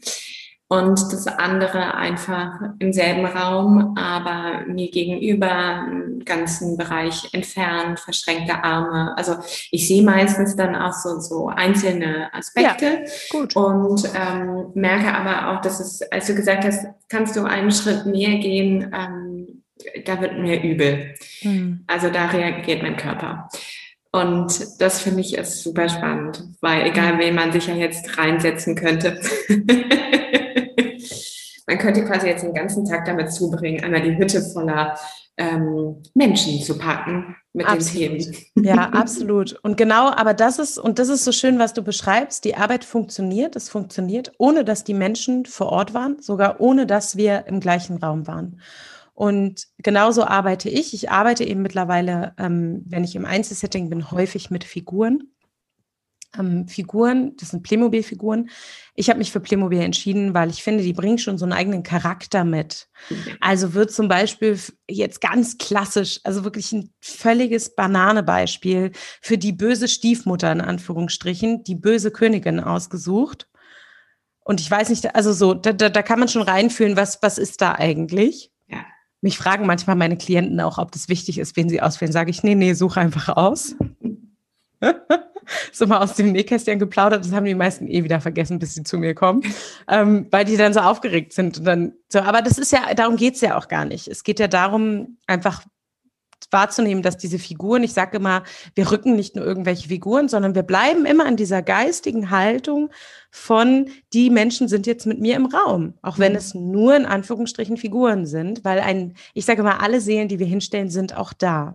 [0.69, 8.65] Und das andere einfach im selben Raum, aber mir gegenüber, einen ganzen Bereich entfernt, verschränkte
[8.65, 9.17] Arme.
[9.17, 9.37] Also
[9.71, 13.01] ich sehe meistens dann auch so, so einzelne Aspekte ja,
[13.31, 13.55] gut.
[13.55, 18.05] und ähm, merke aber auch, dass es, als du gesagt hast, kannst du einen Schritt
[18.05, 19.63] näher gehen, ähm,
[20.05, 21.15] da wird mir übel.
[21.43, 21.85] Mhm.
[21.87, 23.49] Also da reagiert mein Körper.
[24.11, 27.19] Und das finde ich ist super spannend, weil egal hm.
[27.19, 29.21] wen man sich ja jetzt reinsetzen könnte,
[31.67, 34.97] man könnte quasi jetzt den ganzen Tag damit zubringen, einmal die Hütte voller
[35.37, 38.11] ähm, Menschen zu packen mit absolut.
[38.11, 38.65] den Themen.
[38.65, 39.59] Ja, absolut.
[39.63, 42.85] Und genau, aber das ist, und das ist so schön, was du beschreibst, die Arbeit
[42.85, 47.61] funktioniert, es funktioniert, ohne dass die Menschen vor Ort waren, sogar ohne dass wir im
[47.61, 48.61] gleichen Raum waren.
[49.13, 50.93] Und genauso arbeite ich.
[50.93, 55.31] Ich arbeite eben mittlerweile, ähm, wenn ich im Einzelsetting bin, häufig mit Figuren.
[56.39, 58.51] Ähm, Figuren, das sind Playmobil-Figuren.
[58.95, 61.83] Ich habe mich für Playmobil entschieden, weil ich finde, die bringen schon so einen eigenen
[61.83, 62.89] Charakter mit.
[63.41, 69.89] Also wird zum Beispiel jetzt ganz klassisch, also wirklich ein völliges Bananebeispiel für die böse
[69.89, 73.49] Stiefmutter in Anführungsstrichen, die böse Königin ausgesucht
[74.45, 77.37] Und ich weiß nicht, also so, da, da, da kann man schon reinfühlen, was, was
[77.39, 78.53] ist da eigentlich?
[78.69, 78.85] Ja.
[79.21, 82.13] Mich fragen manchmal meine Klienten auch, ob das wichtig ist, wen sie auswählen.
[82.13, 83.75] Sage ich, nee, nee, such einfach aus.
[85.73, 88.83] so mal aus dem Nähkästchen geplaudert, das haben die meisten eh wieder vergessen, bis sie
[88.83, 89.43] zu mir kommen,
[89.89, 91.59] ähm, weil die dann so aufgeregt sind.
[91.59, 94.09] Und dann so, aber das ist ja, darum geht's ja auch gar nicht.
[94.09, 95.63] Es geht ja darum, einfach
[96.51, 100.63] wahrzunehmen, dass diese Figuren, ich sage immer, wir rücken nicht nur irgendwelche Figuren, sondern wir
[100.63, 102.91] bleiben immer in dieser geistigen Haltung
[103.31, 106.39] von, die Menschen sind jetzt mit mir im Raum, auch wenn mhm.
[106.39, 110.47] es nur in Anführungsstrichen Figuren sind, weil ein, ich sage immer, alle Seelen, die wir
[110.47, 111.75] hinstellen, sind auch da.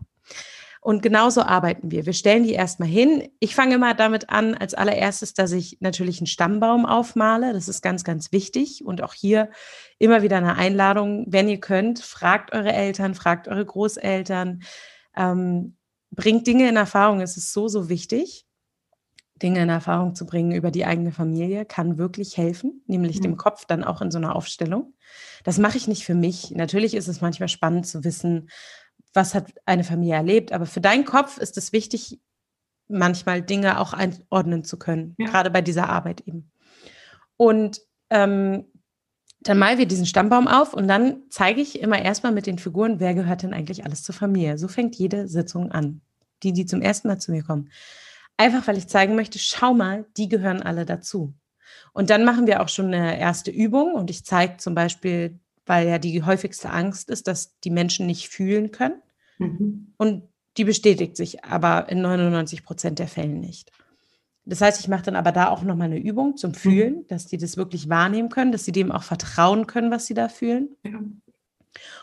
[0.84, 2.08] Und genauso arbeiten wir.
[2.08, 3.30] Wir stellen die erstmal hin.
[3.40, 7.54] Ich fange immer damit an, als allererstes, dass ich natürlich einen Stammbaum aufmale.
[7.54, 8.84] Das ist ganz, ganz wichtig.
[8.84, 9.52] Und auch hier
[10.00, 14.64] immer wieder eine Einladung, wenn ihr könnt, fragt eure Eltern, fragt eure Großeltern,
[15.16, 15.78] ähm,
[16.10, 17.22] bringt Dinge in Erfahrung.
[17.22, 18.48] Es ist so, so wichtig.
[19.42, 23.24] Dinge in Erfahrung zu bringen über die eigene Familie kann wirklich helfen, nämlich mhm.
[23.24, 24.94] dem Kopf dann auch in so einer Aufstellung.
[25.44, 26.52] Das mache ich nicht für mich.
[26.52, 28.50] Natürlich ist es manchmal spannend zu wissen,
[29.14, 30.54] was hat eine Familie erlebt.
[30.54, 32.20] Aber für deinen Kopf ist es wichtig,
[32.88, 35.28] manchmal Dinge auch einordnen zu können, ja.
[35.28, 36.52] gerade bei dieser Arbeit eben.
[37.38, 38.66] Und ähm,
[39.42, 43.00] dann malen wir diesen Stammbaum auf und dann zeige ich immer erstmal mit den Figuren,
[43.00, 44.58] wer gehört denn eigentlich alles zur Familie.
[44.58, 46.02] So fängt jede Sitzung an.
[46.44, 47.70] Die, die zum ersten Mal zu mir kommen.
[48.36, 51.36] Einfach weil ich zeigen möchte, schau mal, die gehören alle dazu.
[51.94, 55.40] Und dann machen wir auch schon eine erste Übung und ich zeige zum Beispiel
[55.72, 59.02] weil ja die häufigste Angst ist, dass die Menschen nicht fühlen können.
[59.38, 59.94] Mhm.
[59.96, 60.24] Und
[60.58, 63.72] die bestätigt sich aber in 99 Prozent der Fällen nicht.
[64.44, 67.08] Das heißt, ich mache dann aber da auch nochmal eine Übung zum Fühlen, mhm.
[67.08, 70.28] dass die das wirklich wahrnehmen können, dass sie dem auch vertrauen können, was sie da
[70.28, 70.76] fühlen.
[70.84, 71.00] Ja.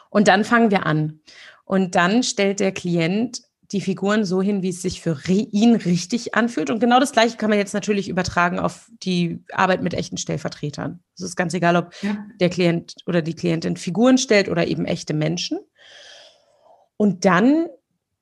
[0.08, 1.20] Und dann fangen wir an.
[1.66, 6.34] Und dann stellt der Klient die Figuren so hin, wie es sich für ihn richtig
[6.34, 6.70] anfühlt.
[6.70, 11.00] Und genau das Gleiche kann man jetzt natürlich übertragen auf die Arbeit mit echten Stellvertretern.
[11.14, 12.16] Es ist ganz egal, ob ja.
[12.40, 15.58] der Klient oder die Klientin Figuren stellt oder eben echte Menschen.
[16.96, 17.66] Und dann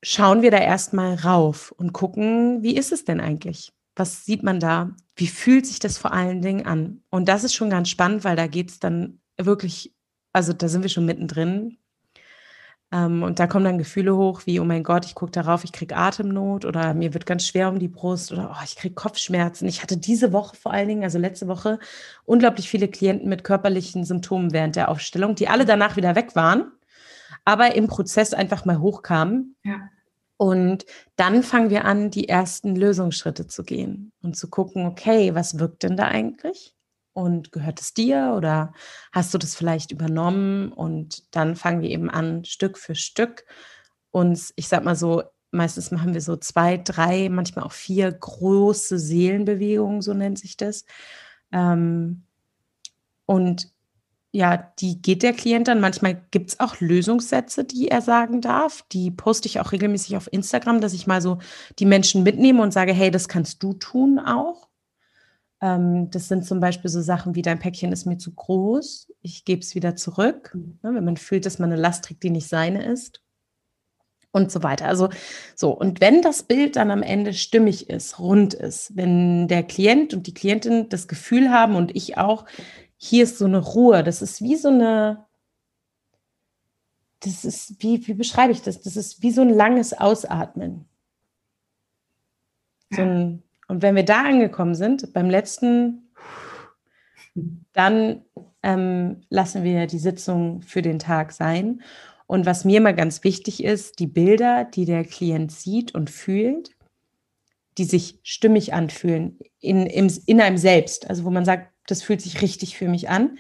[0.03, 3.73] schauen wir da erstmal rauf und gucken, wie ist es denn eigentlich?
[3.95, 4.95] Was sieht man da?
[5.15, 7.03] Wie fühlt sich das vor allen Dingen an?
[7.09, 9.95] Und das ist schon ganz spannend, weil da geht es dann wirklich,
[10.33, 11.79] also da sind wir schon mittendrin.
[12.93, 15.73] Ähm, und da kommen dann Gefühle hoch wie, oh mein Gott, ich gucke darauf, ich
[15.73, 19.67] kriege Atemnot oder mir wird ganz schwer um die Brust oder oh, ich kriege Kopfschmerzen.
[19.67, 21.79] Ich hatte diese Woche vor allen Dingen, also letzte Woche,
[22.25, 26.71] unglaublich viele Klienten mit körperlichen Symptomen während der Aufstellung, die alle danach wieder weg waren,
[27.45, 29.57] aber im Prozess einfach mal hochkamen.
[29.65, 29.89] Ja.
[30.37, 30.85] Und
[31.17, 35.83] dann fangen wir an, die ersten Lösungsschritte zu gehen und zu gucken, okay, was wirkt
[35.83, 36.76] denn da eigentlich?
[37.17, 38.75] Und gehört es dir oder
[39.11, 40.71] hast du das vielleicht übernommen?
[40.71, 43.47] Und dann fangen wir eben an, Stück für Stück
[44.11, 48.99] uns, ich sag mal so, meistens machen wir so zwei, drei, manchmal auch vier große
[48.99, 50.85] Seelenbewegungen, so nennt sich das.
[51.53, 52.25] Ähm,
[53.25, 53.73] und
[54.33, 55.81] ja, die geht der Klient dann.
[55.81, 58.85] Manchmal gibt es auch Lösungssätze, die er sagen darf.
[58.93, 61.39] Die poste ich auch regelmäßig auf Instagram, dass ich mal so
[61.79, 64.66] die Menschen mitnehme und sage, hey, das kannst du tun auch.
[65.67, 69.45] Ähm, das sind zum Beispiel so Sachen wie dein Päckchen ist mir zu groß, ich
[69.45, 70.79] gebe es wieder zurück, mhm.
[70.83, 73.21] ne, wenn man fühlt, dass man eine Last trägt, die nicht seine ist
[74.31, 74.87] und so weiter.
[74.87, 75.09] Also
[75.57, 80.15] so, und wenn das Bild dann am Ende stimmig ist, rund ist, wenn der Klient
[80.15, 82.45] und die Klientin das Gefühl haben und ich auch,
[82.97, 85.27] hier ist so eine Ruhe, das ist wie so eine,
[87.21, 88.83] das ist, wie, wie beschreibe ich das?
[88.83, 90.87] Das ist wie so ein langes Ausatmen.
[92.91, 96.13] So ein und wenn wir da angekommen sind, beim letzten,
[97.73, 98.23] dann
[98.63, 101.83] ähm, lassen wir die Sitzung für den Tag sein.
[102.27, 106.71] Und was mir mal ganz wichtig ist, die Bilder, die der Klient sieht und fühlt,
[107.79, 112.21] die sich stimmig anfühlen in, im, in einem selbst, also wo man sagt, das fühlt
[112.21, 113.39] sich richtig für mich an,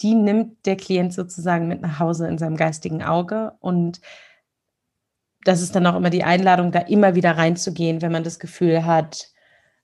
[0.00, 3.52] die nimmt der Klient sozusagen mit nach Hause in seinem geistigen Auge.
[3.60, 4.00] Und
[5.44, 8.84] das ist dann auch immer die Einladung, da immer wieder reinzugehen, wenn man das Gefühl
[8.84, 9.32] hat,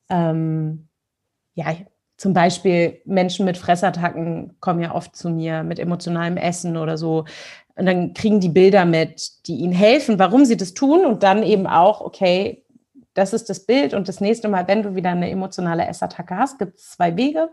[0.09, 0.89] ähm,
[1.55, 1.75] ja,
[2.17, 7.25] zum Beispiel Menschen mit Fressattacken kommen ja oft zu mir mit emotionalem Essen oder so.
[7.77, 11.05] Und dann kriegen die Bilder mit, die ihnen helfen, warum sie das tun.
[11.05, 12.65] Und dann eben auch, okay,
[13.15, 13.95] das ist das Bild.
[13.95, 17.51] Und das nächste Mal, wenn du wieder eine emotionale Essattacke hast, gibt es zwei Wege.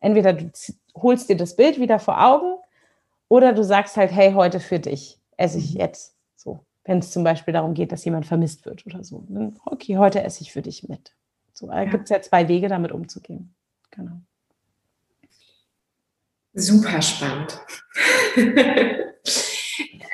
[0.00, 0.50] Entweder du
[0.94, 2.56] holst dir das Bild wieder vor Augen
[3.28, 5.80] oder du sagst halt, hey, heute für dich esse ich mhm.
[5.80, 6.16] jetzt.
[6.36, 9.24] So, wenn es zum Beispiel darum geht, dass jemand vermisst wird oder so.
[9.28, 11.12] Dann, okay, heute esse ich für dich mit.
[11.54, 11.84] So ja.
[11.84, 13.54] gibt es ja zwei Wege, damit umzugehen.
[13.90, 14.20] Genau.
[16.52, 17.60] Super spannend.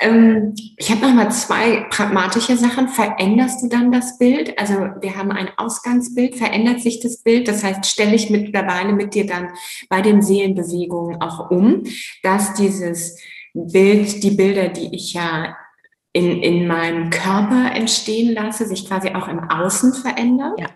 [0.01, 2.87] Ähm, ich habe noch mal zwei pragmatische Sachen.
[2.87, 4.57] Veränderst du dann das Bild?
[4.57, 6.35] Also wir haben ein Ausgangsbild.
[6.35, 7.47] Verändert sich das Bild?
[7.47, 9.49] Das heißt, stelle ich mittlerweile mit dir dann
[9.89, 11.83] bei den Seelenbewegungen auch um,
[12.23, 13.19] dass dieses
[13.53, 15.55] Bild, die Bilder, die ich ja
[16.13, 20.55] in, in meinem Körper entstehen lasse, sich quasi auch im Außen verändern?
[20.57, 20.67] Ja.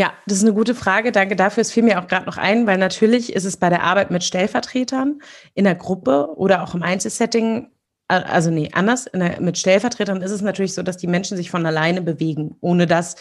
[0.00, 1.12] Ja, das ist eine gute Frage.
[1.12, 1.60] Danke dafür.
[1.60, 4.24] Es fiel mir auch gerade noch ein, weil natürlich ist es bei der Arbeit mit
[4.24, 5.20] Stellvertretern
[5.52, 7.68] in der Gruppe oder auch im Einzelsetting,
[8.08, 11.66] also nee, anders, der, mit Stellvertretern ist es natürlich so, dass die Menschen sich von
[11.66, 13.16] alleine bewegen, ohne dass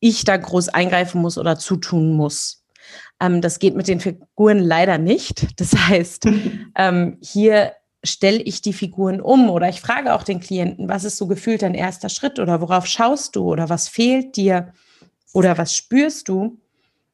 [0.00, 2.64] ich da groß eingreifen muss oder zutun muss.
[3.20, 5.60] Ähm, das geht mit den Figuren leider nicht.
[5.60, 6.28] Das heißt,
[6.76, 11.18] ähm, hier stelle ich die Figuren um oder ich frage auch den Klienten, was ist
[11.18, 14.72] so gefühlt dein erster Schritt oder worauf schaust du oder was fehlt dir
[15.36, 16.62] oder was spürst du?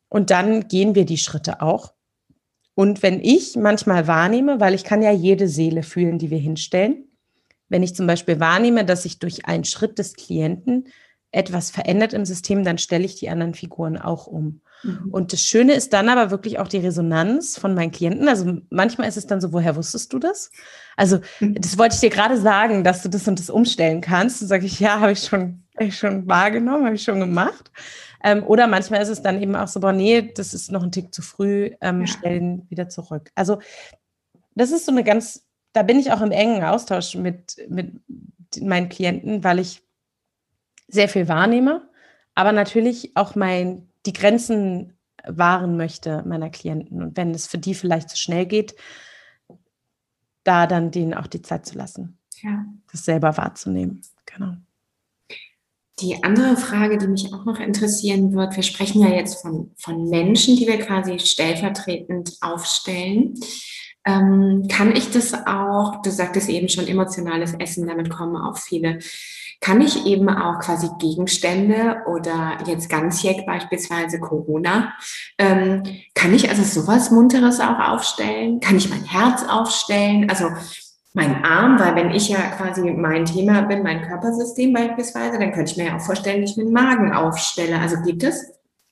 [0.09, 1.93] Und dann gehen wir die Schritte auch.
[2.77, 7.09] Und wenn ich manchmal wahrnehme, weil ich kann ja jede Seele fühlen, die wir hinstellen,
[7.69, 10.87] wenn ich zum Beispiel wahrnehme, dass sich durch einen Schritt des Klienten
[11.33, 14.61] etwas verändert im System, dann stelle ich die anderen Figuren auch um.
[14.85, 15.09] Mhm.
[15.11, 18.29] Und das Schöne ist dann aber wirklich auch die Resonanz von meinen Klienten.
[18.29, 20.51] Also manchmal ist es dann so, woher wusstest du das?
[20.97, 21.55] Also mhm.
[21.55, 24.43] das wollte ich dir gerade sagen, dass du das und das umstellen kannst.
[24.43, 27.71] Und sage ich, ja, habe ich schon, hab ich schon wahrgenommen, habe ich schon gemacht.
[28.23, 30.93] Ähm, oder manchmal ist es dann eben auch so, boah, nee, das ist noch ein
[30.93, 32.07] Tick zu früh, ähm, ja.
[32.07, 33.31] stellen wieder zurück.
[33.35, 33.61] Also
[34.55, 38.01] das ist so eine ganz, da bin ich auch im engen Austausch mit, mit
[38.61, 39.83] meinen Klienten, weil ich
[40.89, 41.89] sehr viel wahrnehme,
[42.35, 47.03] aber natürlich auch mein die Grenzen wahren möchte meiner Klienten.
[47.03, 48.75] Und wenn es für die vielleicht zu schnell geht,
[50.45, 52.65] da dann denen auch die Zeit zu lassen, ja.
[52.91, 54.03] das selber wahrzunehmen.
[54.27, 54.57] Genau.
[56.03, 60.09] Die andere Frage, die mich auch noch interessieren wird, wir sprechen ja jetzt von, von
[60.09, 63.35] Menschen, die wir quasi stellvertretend aufstellen.
[64.05, 68.99] Ähm, kann ich das auch, du sagtest eben schon emotionales Essen, damit kommen auch viele
[69.63, 74.93] kann ich eben auch quasi Gegenstände oder jetzt ganzjährig beispielsweise Corona,
[75.39, 75.85] ähm,
[76.15, 78.59] kann ich also sowas Munteres auch aufstellen?
[78.59, 80.29] Kann ich mein Herz aufstellen?
[80.29, 80.49] Also
[81.15, 85.73] mein Arm, weil wenn ich ja quasi mein Thema bin, mein Körpersystem beispielsweise, dann könnte
[85.73, 87.79] ich mir ja auch vorstellen, dass ich meinen Magen aufstelle.
[87.79, 88.45] Also gibt es?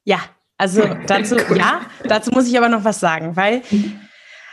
[0.05, 0.19] Ja,
[0.59, 3.63] also dazu, ja, dazu muss ich aber noch was sagen, weil.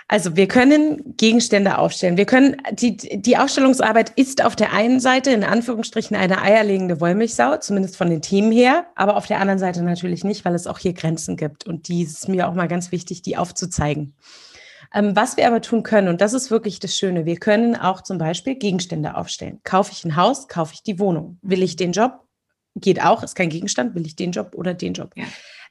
[0.10, 2.16] Also wir können Gegenstände aufstellen.
[2.16, 7.58] Wir können, die, die Ausstellungsarbeit ist auf der einen Seite in Anführungsstrichen eine eierlegende Wollmilchsau,
[7.58, 10.80] zumindest von den Themen her, aber auf der anderen Seite natürlich nicht, weil es auch
[10.80, 11.68] hier Grenzen gibt.
[11.68, 14.14] Und die ist mir auch mal ganz wichtig, die aufzuzeigen.
[14.94, 18.02] Ähm, was wir aber tun können, und das ist wirklich das Schöne, wir können auch
[18.02, 19.60] zum Beispiel Gegenstände aufstellen.
[19.64, 21.40] Kaufe ich ein Haus, kaufe ich die Wohnung.
[21.42, 22.24] Will ich den Job?
[22.76, 25.12] Geht auch, ist kein Gegenstand, will ich den Job oder den Job?
[25.16, 25.26] Ja.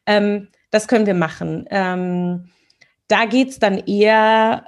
[0.06, 1.66] Ähm, das können wir machen.
[1.70, 2.50] Ähm,
[3.08, 4.66] da geht es dann eher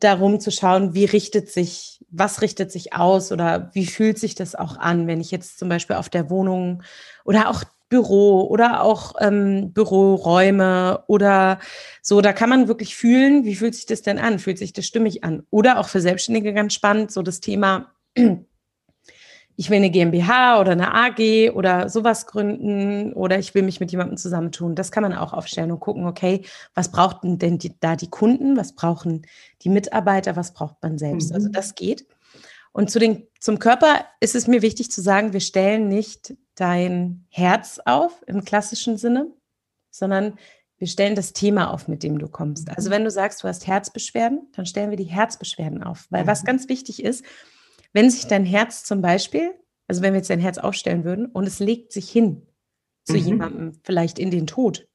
[0.00, 4.54] darum zu schauen, wie richtet sich, was richtet sich aus oder wie fühlt sich das
[4.54, 6.82] auch an, wenn ich jetzt zum Beispiel auf der Wohnung
[7.24, 11.58] oder auch Büro oder auch ähm, Büroräume oder
[12.00, 14.38] so, da kann man wirklich fühlen, wie fühlt sich das denn an?
[14.38, 15.42] Fühlt sich das stimmig an?
[15.50, 17.92] Oder auch für Selbstständige ganz spannend, so das Thema
[19.56, 23.90] ich will eine GmbH oder eine AG oder sowas gründen oder ich will mich mit
[23.92, 24.74] jemandem zusammentun.
[24.74, 28.56] Das kann man auch aufstellen und gucken, okay, was brauchten denn die, da die Kunden,
[28.56, 29.26] was brauchen
[29.62, 31.32] die Mitarbeiter, was braucht man selbst.
[31.32, 31.54] Also mhm.
[31.54, 32.06] Also das geht.
[32.72, 37.26] Und zu den, zum Körper ist es mir wichtig zu sagen, wir stellen nicht dein
[37.28, 39.26] Herz auf im klassischen Sinne,
[39.90, 40.38] sondern
[40.78, 42.70] wir stellen das Thema auf, mit dem du kommst.
[42.70, 42.94] Also mhm.
[42.94, 46.06] wenn du sagst, du hast Herzbeschwerden, dann stellen wir die Herzbeschwerden auf.
[46.10, 46.46] Weil was mhm.
[46.46, 47.24] ganz wichtig ist,
[47.92, 49.50] wenn sich dein Herz zum Beispiel,
[49.88, 52.46] also wenn wir jetzt dein Herz aufstellen würden und es legt sich hin
[53.04, 53.26] zu mhm.
[53.26, 54.86] jemandem, vielleicht in den Tod,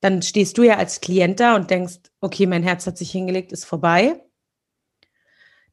[0.00, 3.52] dann stehst du ja als Klient da und denkst, okay, mein Herz hat sich hingelegt,
[3.52, 4.24] ist vorbei.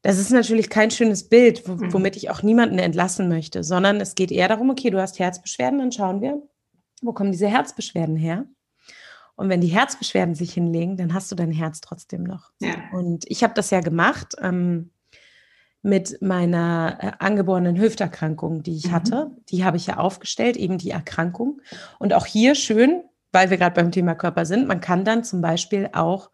[0.02, 1.92] Das ist natürlich kein schönes Bild, mhm.
[1.92, 5.78] womit ich auch niemanden entlassen möchte, sondern es geht eher darum, okay, du hast Herzbeschwerden,
[5.78, 6.42] dann schauen wir,
[7.02, 8.44] wo kommen diese Herzbeschwerden her?
[9.36, 12.50] Und wenn die Herzbeschwerden sich hinlegen, dann hast du dein Herz trotzdem noch.
[12.60, 12.74] Ja.
[12.92, 14.34] Und ich habe das ja gemacht.
[14.40, 14.90] Ähm,
[15.82, 18.92] mit meiner äh, angeborenen Hüfterkrankung, die ich mhm.
[18.92, 19.30] hatte.
[19.48, 21.60] Die habe ich ja aufgestellt, eben die Erkrankung.
[21.98, 25.40] Und auch hier schön, weil wir gerade beim Thema Körper sind, man kann dann zum
[25.40, 26.30] Beispiel auch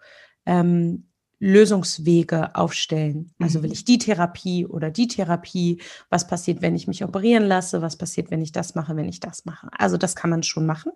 [0.47, 1.09] ähm,
[1.45, 3.31] Lösungswege aufstellen.
[3.39, 3.75] Also will mhm.
[3.75, 5.79] ich die Therapie oder die Therapie?
[6.09, 7.83] Was passiert, wenn ich mich operieren lasse?
[7.83, 9.69] Was passiert, wenn ich das mache, wenn ich das mache?
[9.77, 10.93] Also das kann man schon machen.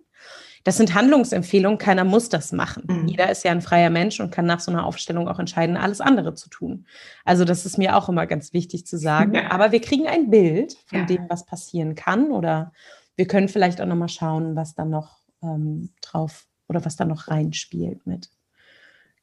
[0.63, 2.83] Das sind Handlungsempfehlungen, keiner muss das machen.
[2.87, 3.07] Mhm.
[3.07, 6.01] Jeder ist ja ein freier Mensch und kann nach so einer Aufstellung auch entscheiden, alles
[6.01, 6.87] andere zu tun.
[7.25, 9.35] Also das ist mir auch immer ganz wichtig zu sagen.
[9.35, 9.51] Ja.
[9.51, 11.05] Aber wir kriegen ein Bild von ja.
[11.05, 12.73] dem, was passieren kann oder
[13.15, 17.27] wir können vielleicht auch nochmal schauen, was dann noch ähm, drauf oder was da noch
[17.27, 18.31] reinspielt mit.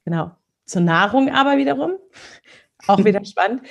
[0.05, 0.31] Genau.
[0.67, 1.93] Zur Nahrung aber wiederum,
[2.87, 3.63] auch wieder spannend.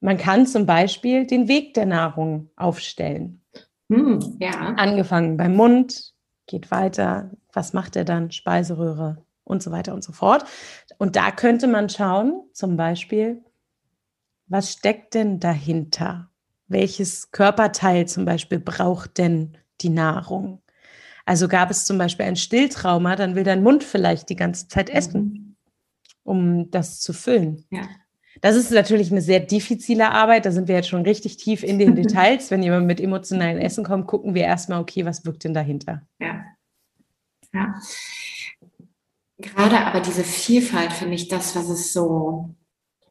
[0.00, 3.42] man kann zum Beispiel den Weg der Nahrung aufstellen.
[3.90, 4.74] Hm, ja.
[4.76, 6.14] Angefangen beim Mund,
[6.46, 8.30] geht weiter, was macht er dann?
[8.30, 10.44] Speiseröhre und so weiter und so fort.
[10.98, 13.42] Und da könnte man schauen, zum Beispiel,
[14.46, 16.30] was steckt denn dahinter?
[16.66, 20.62] Welches Körperteil zum Beispiel braucht denn die Nahrung?
[21.24, 24.88] Also gab es zum Beispiel ein Stilltrauma, dann will dein Mund vielleicht die ganze Zeit
[24.90, 25.47] essen, mhm.
[26.28, 27.64] Um das zu füllen.
[27.70, 27.88] Ja.
[28.40, 30.46] Das ist natürlich eine sehr diffizile Arbeit.
[30.46, 32.50] Da sind wir jetzt schon richtig tief in den Details.
[32.50, 36.02] Wenn jemand mit emotionalen Essen kommt, gucken wir erstmal, okay, was wirkt denn dahinter?
[36.20, 36.44] Ja.
[37.52, 37.74] ja.
[39.38, 42.54] Gerade aber diese Vielfalt finde ich das, was es so,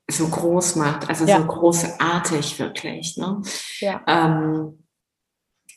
[0.10, 1.38] so groß macht, also ja.
[1.38, 3.18] so großartig wirklich.
[3.18, 3.42] Ne?
[3.80, 4.02] Ja.
[4.08, 4.84] Ähm,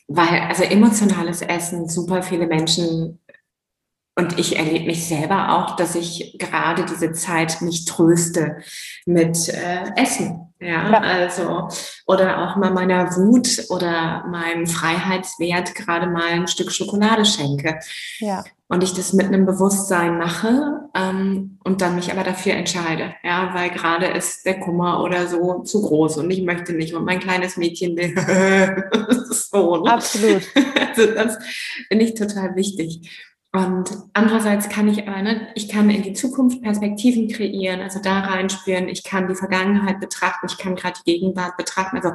[0.07, 3.20] weil, also emotionales Essen, super viele Menschen
[4.15, 8.57] und ich erlebe mich selber auch, dass ich gerade diese Zeit mich tröste
[9.05, 10.51] mit äh, Essen.
[10.59, 11.69] Ja, ja, also,
[12.05, 17.79] oder auch mal meiner Wut oder meinem Freiheitswert gerade mal ein Stück Schokolade schenke.
[18.19, 18.43] Ja.
[18.67, 23.15] Und ich das mit einem Bewusstsein mache ähm, und dann mich aber dafür entscheide.
[23.23, 27.05] Ja, weil gerade ist der Kummer oder so zu groß und ich möchte nicht und
[27.05, 28.13] mein kleines Mädchen will.
[29.31, 29.93] so, ne?
[29.93, 30.43] Absolut.
[30.91, 31.37] Also das
[31.87, 33.09] finde ich total wichtig.
[33.53, 38.21] Und andererseits kann ich aber, ne, ich kann in die Zukunft Perspektiven kreieren, also da
[38.21, 41.97] reinspüren, ich kann die Vergangenheit betrachten, ich kann gerade die Gegenwart betrachten.
[41.97, 42.11] Also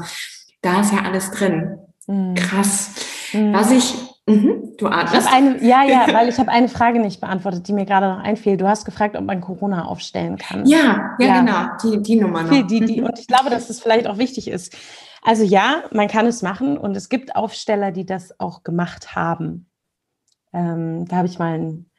[0.62, 1.78] da ist ja alles drin.
[2.06, 2.34] Mhm.
[2.36, 2.94] Krass.
[3.34, 3.52] Mhm.
[3.52, 3.94] Was ich,
[4.26, 5.28] mh, du atmest.
[5.30, 8.56] Eine, ja, ja, weil ich habe eine Frage nicht beantwortet, die mir gerade noch einfiel.
[8.56, 10.64] Du hast gefragt, ob man Corona aufstellen kann.
[10.64, 11.40] Ja, ja, ja.
[11.40, 12.50] genau, die, die Nummer noch.
[12.50, 14.74] Die, die, und ich glaube, dass das vielleicht auch wichtig ist.
[15.22, 19.66] Also ja, man kann es machen und es gibt Aufsteller, die das auch gemacht haben.
[20.56, 21.90] Ähm, da habe ich mal ein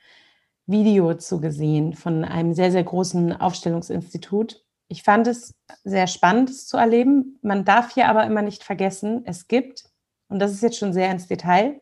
[0.65, 4.65] Video zu gesehen von einem sehr, sehr großen Aufstellungsinstitut.
[4.87, 5.53] Ich fand es
[5.83, 7.37] sehr spannend, es zu erleben.
[7.43, 9.85] Man darf hier aber immer nicht vergessen, es gibt,
[10.27, 11.79] und das ist jetzt schon sehr ins Detail,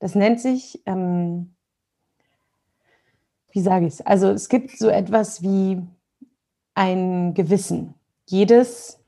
[0.00, 1.54] das nennt sich, ähm,
[3.52, 4.00] wie sage ich es?
[4.00, 5.80] Also es gibt so etwas wie
[6.74, 7.94] ein Gewissen.
[8.26, 8.98] Jedes,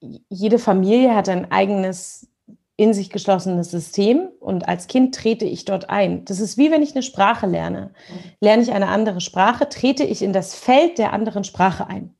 [0.00, 2.28] jede Familie hat ein eigenes
[2.76, 6.24] in sich geschlossenes System und als Kind trete ich dort ein.
[6.26, 7.92] Das ist wie wenn ich eine Sprache lerne.
[8.40, 12.14] Lerne ich eine andere Sprache, trete ich in das Feld der anderen Sprache ein.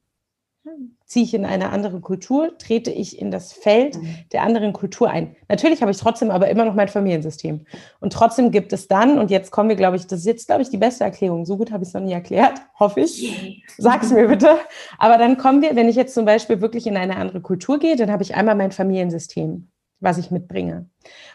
[1.05, 3.97] Ziehe ich in eine andere Kultur, trete ich in das Feld
[4.33, 5.37] der anderen Kultur ein.
[5.49, 7.65] Natürlich habe ich trotzdem aber immer noch mein Familiensystem.
[8.01, 10.63] Und trotzdem gibt es dann, und jetzt kommen wir, glaube ich, das ist jetzt, glaube
[10.63, 11.45] ich, die beste Erklärung.
[11.45, 13.63] So gut habe ich es noch nie erklärt, hoffe ich.
[13.79, 14.57] Sag es mir bitte.
[14.99, 17.95] Aber dann kommen wir, wenn ich jetzt zum Beispiel wirklich in eine andere Kultur gehe,
[17.95, 19.69] dann habe ich einmal mein Familiensystem
[20.01, 20.89] was ich mitbringe.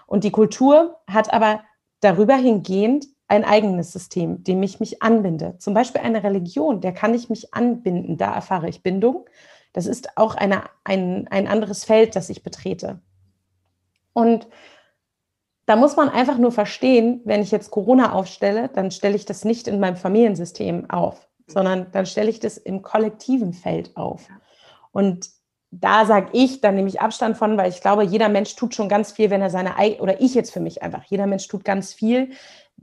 [0.06, 1.62] Und die Kultur hat aber
[2.02, 5.56] darüber hingehend ein eigenes System, dem ich mich anbinde.
[5.58, 9.26] Zum Beispiel eine Religion, der kann ich mich anbinden, da erfahre ich Bindung.
[9.72, 13.00] Das ist auch eine, ein, ein anderes Feld, das ich betrete.
[14.12, 14.48] Und
[15.66, 19.46] da muss man einfach nur verstehen, wenn ich jetzt Corona aufstelle, dann stelle ich das
[19.46, 24.28] nicht in meinem Familiensystem auf, sondern dann stelle ich das im kollektiven Feld auf.
[24.92, 25.30] Und
[25.72, 28.90] da sage ich, dann nehme ich Abstand von, weil ich glaube, jeder Mensch tut schon
[28.90, 31.64] ganz viel, wenn er seine eigene, oder ich jetzt für mich einfach, jeder Mensch tut
[31.64, 32.32] ganz viel,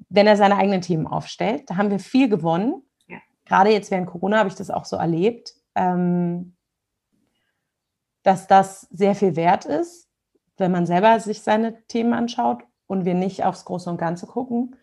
[0.09, 1.69] wenn er seine eigenen Themen aufstellt.
[1.69, 2.83] Da haben wir viel gewonnen.
[3.07, 3.19] Ja.
[3.45, 6.57] Gerade jetzt während Corona habe ich das auch so erlebt, ähm,
[8.23, 10.09] dass das sehr viel wert ist,
[10.57, 14.77] wenn man selber sich seine Themen anschaut und wir nicht aufs Große und Ganze gucken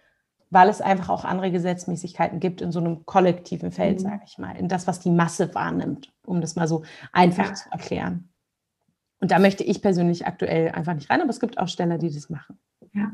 [0.56, 4.04] weil es einfach auch andere Gesetzmäßigkeiten gibt in so einem kollektiven Feld, mhm.
[4.04, 7.54] sage ich mal, in das, was die Masse wahrnimmt, um das mal so einfach ja.
[7.54, 8.30] zu erklären.
[9.20, 12.30] Und da möchte ich persönlich aktuell einfach nicht rein, aber es gibt Aussteller, die das
[12.30, 12.58] machen.
[12.94, 13.12] Ja.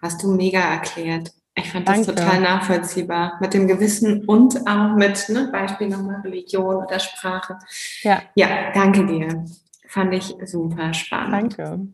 [0.00, 1.32] Hast du mega erklärt.
[1.56, 2.14] Ich fand das Danke.
[2.14, 7.58] total nachvollziehbar mit dem Gewissen und auch mit ne, Beispiel nochmal Religion oder Sprache.
[8.02, 8.22] Ja.
[8.36, 9.44] Ja, danke dir.
[9.88, 11.58] Fand ich super spannend.
[11.58, 11.88] Danke.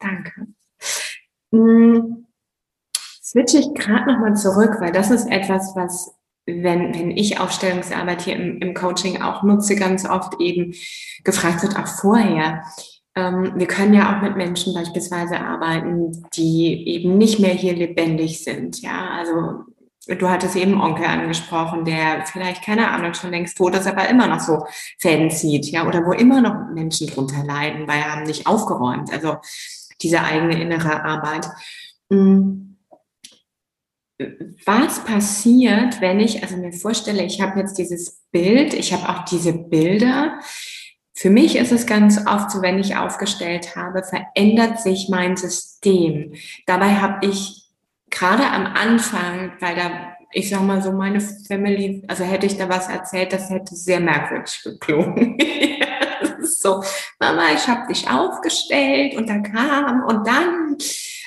[0.00, 0.46] Danke.
[1.52, 2.25] Hm
[3.36, 6.14] switche ich gerade nochmal zurück, weil das ist etwas, was,
[6.46, 10.74] wenn, wenn ich Aufstellungsarbeit hier im, im Coaching auch nutze, ganz oft eben
[11.22, 12.62] gefragt wird, auch vorher.
[13.14, 18.42] Ähm, wir können ja auch mit Menschen beispielsweise arbeiten, die eben nicht mehr hier lebendig
[18.42, 18.80] sind.
[18.80, 19.64] Ja, also
[20.06, 24.28] du hattest eben Onkel angesprochen, der vielleicht, keine Ahnung, schon längst tot ist, aber immer
[24.28, 24.64] noch so
[24.98, 29.12] Fäden zieht, ja, oder wo immer noch Menschen drunter leiden, weil er haben nicht aufgeräumt.
[29.12, 29.36] Also
[30.00, 31.48] diese eigene innere Arbeit.
[32.08, 32.65] Mhm
[34.64, 39.24] was passiert, wenn ich also mir vorstelle, ich habe jetzt dieses Bild, ich habe auch
[39.24, 40.40] diese Bilder.
[41.14, 46.34] Für mich ist es ganz oft so, wenn ich aufgestellt habe, verändert sich mein System.
[46.66, 47.64] Dabei habe ich
[48.10, 52.68] gerade am Anfang, weil da ich sag mal so, meine Family, also hätte ich da
[52.68, 55.38] was erzählt, das hätte sehr merkwürdig geklungen.
[56.42, 56.82] so,
[57.18, 60.76] Mama, ich habe dich aufgestellt und da kam und dann,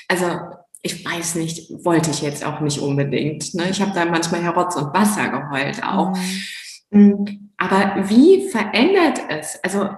[0.06, 3.54] also ich weiß nicht, wollte ich jetzt auch nicht unbedingt.
[3.54, 3.68] Ne?
[3.70, 6.16] Ich habe da manchmal Herotz und Wasser geheult auch.
[6.90, 7.50] Mhm.
[7.56, 9.62] Aber wie verändert es?
[9.62, 9.90] Also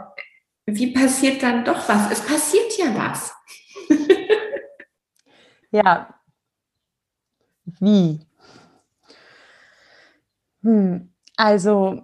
[0.67, 2.11] wie passiert dann doch was?
[2.11, 3.35] Es passiert ja was.
[5.71, 6.15] ja.
[7.81, 8.21] Wie?
[10.63, 11.13] Hm.
[11.37, 12.03] Also,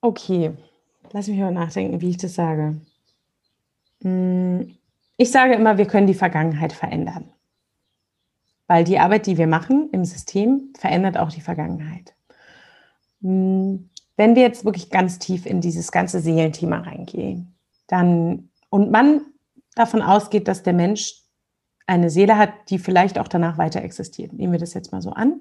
[0.00, 0.52] okay.
[1.12, 2.80] Lass mich mal nachdenken, wie ich das sage.
[4.02, 4.76] Hm.
[5.16, 7.32] Ich sage immer, wir können die Vergangenheit verändern.
[8.70, 12.14] Weil die Arbeit, die wir machen im System, verändert auch die Vergangenheit.
[13.20, 13.90] Hm.
[14.16, 17.56] Wenn wir jetzt wirklich ganz tief in dieses ganze Seelenthema reingehen,
[17.88, 19.22] dann und man
[19.74, 21.24] davon ausgeht, dass der Mensch
[21.88, 24.32] eine Seele hat, die vielleicht auch danach weiter existiert.
[24.34, 25.40] Nehmen wir das jetzt mal so an,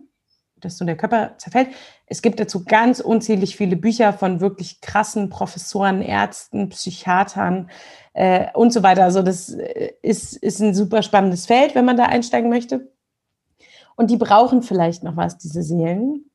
[0.56, 1.70] dass so der Körper zerfällt.
[2.08, 7.70] Es gibt dazu ganz unzählig viele Bücher von wirklich krassen Professoren, Ärzten, Psychiatern
[8.14, 9.04] äh, und so weiter.
[9.04, 12.90] Also das äh, ist, ist ein super spannendes Feld, wenn man da einsteigen möchte.
[14.00, 16.32] Und die brauchen vielleicht noch was, diese Seelen.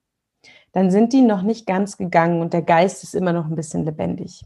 [0.72, 3.86] Dann sind die noch nicht ganz gegangen und der Geist ist immer noch ein bisschen
[3.86, 4.44] lebendig.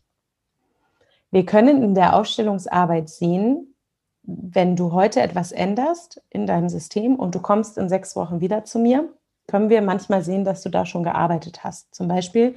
[1.32, 3.74] Wir können in der Ausstellungsarbeit sehen,
[4.22, 8.62] wenn du heute etwas änderst in deinem System und du kommst in sechs Wochen wieder
[8.62, 9.12] zu mir,
[9.48, 11.92] können wir manchmal sehen, dass du da schon gearbeitet hast.
[11.92, 12.54] Zum Beispiel,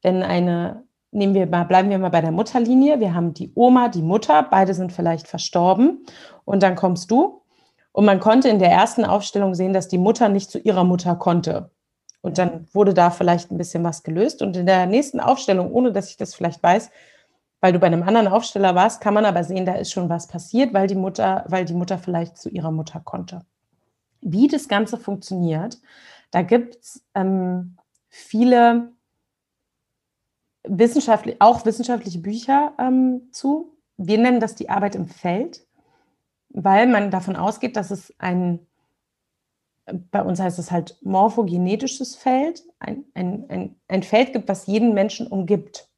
[0.00, 3.88] wenn eine, nehmen wir mal, bleiben wir mal bei der Mutterlinie, wir haben die Oma,
[3.88, 6.06] die Mutter, beide sind vielleicht verstorben
[6.46, 7.42] und dann kommst du
[7.98, 11.16] und man konnte in der ersten Aufstellung sehen, dass die Mutter nicht zu ihrer Mutter
[11.16, 11.72] konnte.
[12.20, 14.40] Und dann wurde da vielleicht ein bisschen was gelöst.
[14.40, 16.92] Und in der nächsten Aufstellung, ohne dass ich das vielleicht weiß,
[17.60, 20.28] weil du bei einem anderen Aufsteller warst, kann man aber sehen, da ist schon was
[20.28, 23.40] passiert, weil die Mutter, weil die Mutter vielleicht zu ihrer Mutter konnte.
[24.20, 25.80] Wie das Ganze funktioniert,
[26.30, 27.78] da gibt es ähm,
[28.08, 28.92] viele
[30.62, 33.76] wissenschaftlich, auch wissenschaftliche Bücher ähm, zu.
[33.96, 35.66] Wir nennen das die Arbeit im Feld,
[36.50, 38.60] weil man davon ausgeht, dass es ein,
[40.10, 44.94] bei uns heißt es halt morphogenetisches Feld, ein, ein, ein, ein Feld gibt, was jeden
[44.94, 45.88] Menschen umgibt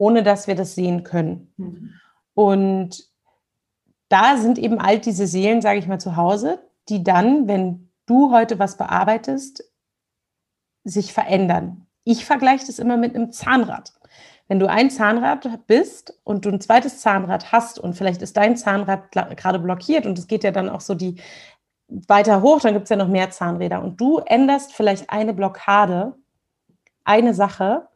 [0.00, 1.52] ohne dass wir das sehen können.
[1.58, 1.94] Mhm.
[2.32, 3.04] Und
[4.08, 8.32] da sind eben all diese Seelen, sage ich mal, zu Hause, die dann, wenn du
[8.32, 9.62] heute was bearbeitest,
[10.84, 11.86] sich verändern.
[12.04, 13.92] Ich vergleiche das immer mit einem Zahnrad.
[14.50, 18.56] Wenn du ein Zahnrad bist und du ein zweites Zahnrad hast und vielleicht ist dein
[18.56, 21.16] Zahnrad gerade blockiert und es geht ja dann auch so die
[21.88, 26.14] weiter hoch, dann gibt es ja noch mehr Zahnräder und du änderst vielleicht eine Blockade,
[27.04, 27.88] eine Sache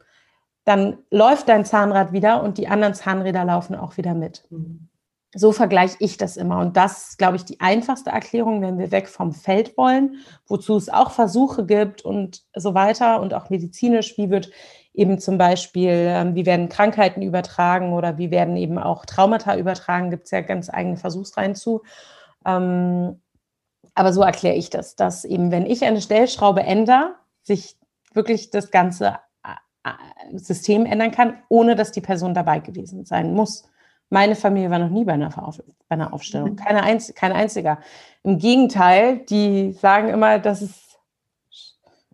[0.65, 4.43] dann läuft dein Zahnrad wieder und die anderen Zahnräder laufen auch wieder mit.
[4.49, 4.89] Mhm.
[5.37, 6.59] So vergleiche ich das immer.
[6.59, 10.15] Und das ist, glaube ich, die einfachste Erklärung, wenn wir weg vom Feld wollen,
[10.47, 14.49] wozu es auch Versuche gibt und so weiter und auch medizinisch, wie wird
[14.95, 20.09] eben zum Beispiel, ähm, wie werden Krankheiten übertragen oder wie werden eben auch Traumata übertragen,
[20.09, 21.81] gibt es ja ganz eigene Versuchsreihen zu.
[22.45, 23.19] Ähm,
[23.93, 27.77] aber so erkläre ich das, dass eben, wenn ich eine Stellschraube ändere, sich
[28.13, 29.19] wirklich das Ganze
[30.33, 33.65] System ändern kann, ohne dass die Person dabei gewesen sein muss.
[34.09, 36.55] Meine Familie war noch nie bei einer, bei einer Aufstellung, mhm.
[36.55, 37.79] keine, Einz kein einziger.
[38.23, 40.99] Im Gegenteil, die sagen immer, das ist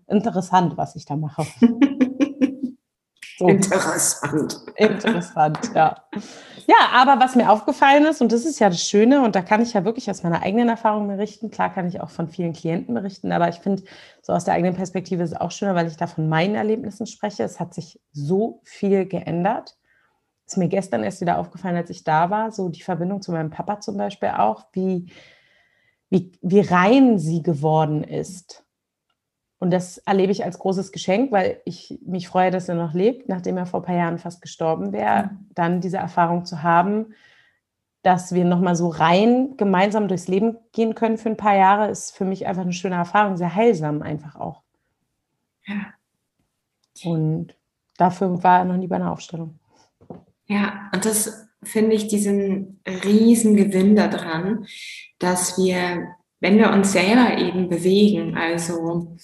[0.08, 1.46] interessant, was ich da mache.
[3.42, 3.48] So.
[3.48, 4.62] Interessant.
[4.76, 5.96] Interessant, ja.
[6.68, 9.62] Ja, aber was mir aufgefallen ist, und das ist ja das Schöne, und da kann
[9.62, 12.94] ich ja wirklich aus meiner eigenen Erfahrung berichten, klar kann ich auch von vielen Klienten
[12.94, 13.84] berichten, aber ich finde,
[14.22, 17.08] so aus der eigenen Perspektive ist es auch schöner, weil ich da von meinen Erlebnissen
[17.08, 17.44] spreche.
[17.44, 19.76] Es hat sich so viel geändert.
[20.46, 23.50] Ist mir gestern erst wieder aufgefallen, als ich da war, so die Verbindung zu meinem
[23.50, 25.12] Papa zum Beispiel auch, wie,
[26.10, 28.64] wie, wie rein sie geworden ist
[29.62, 33.30] und das erlebe ich als großes Geschenk, weil ich mich freue, dass er noch lebt,
[33.30, 35.26] nachdem er vor ein paar Jahren fast gestorben wäre.
[35.26, 35.49] Mhm.
[35.53, 37.14] Dann diese Erfahrung zu haben,
[38.01, 42.09] dass wir nochmal so rein gemeinsam durchs Leben gehen können für ein paar Jahre, ist
[42.18, 44.64] für mich einfach eine schöne Erfahrung, sehr heilsam einfach auch.
[45.68, 45.93] Ja.
[47.03, 47.55] Und
[47.97, 49.59] dafür war er noch nie bei einer Aufstellung.
[50.47, 54.66] Ja, und das finde ich diesen riesen Gewinn daran,
[55.20, 59.16] dass wir, wenn wir uns selber eben bewegen, also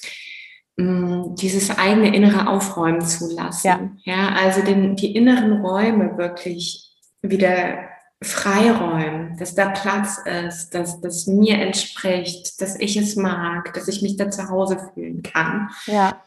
[0.79, 3.99] Mm, dieses eigene innere Aufräumen zu lassen.
[4.03, 7.79] Ja, ja also den, die inneren Räume wirklich wieder
[8.21, 14.03] freiräumen, dass da Platz ist, dass das mir entspricht, dass ich es mag, dass ich
[14.03, 15.69] mich da zu Hause fühlen kann.
[15.87, 16.21] Ja.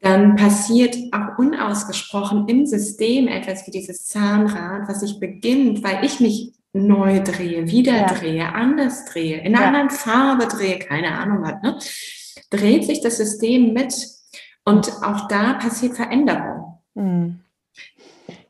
[0.00, 6.20] Dann passiert auch unausgesprochen im System etwas wie dieses Zahnrad, was sich beginnt, weil ich
[6.20, 8.06] mich neu drehe, wieder ja.
[8.06, 9.68] drehe, anders drehe, in einer ja.
[9.68, 11.78] anderen Farbe drehe, keine Ahnung was, ne?
[12.50, 13.94] dreht sich das System mit
[14.64, 16.78] und auch da passiert Veränderung.
[16.94, 17.40] Mhm.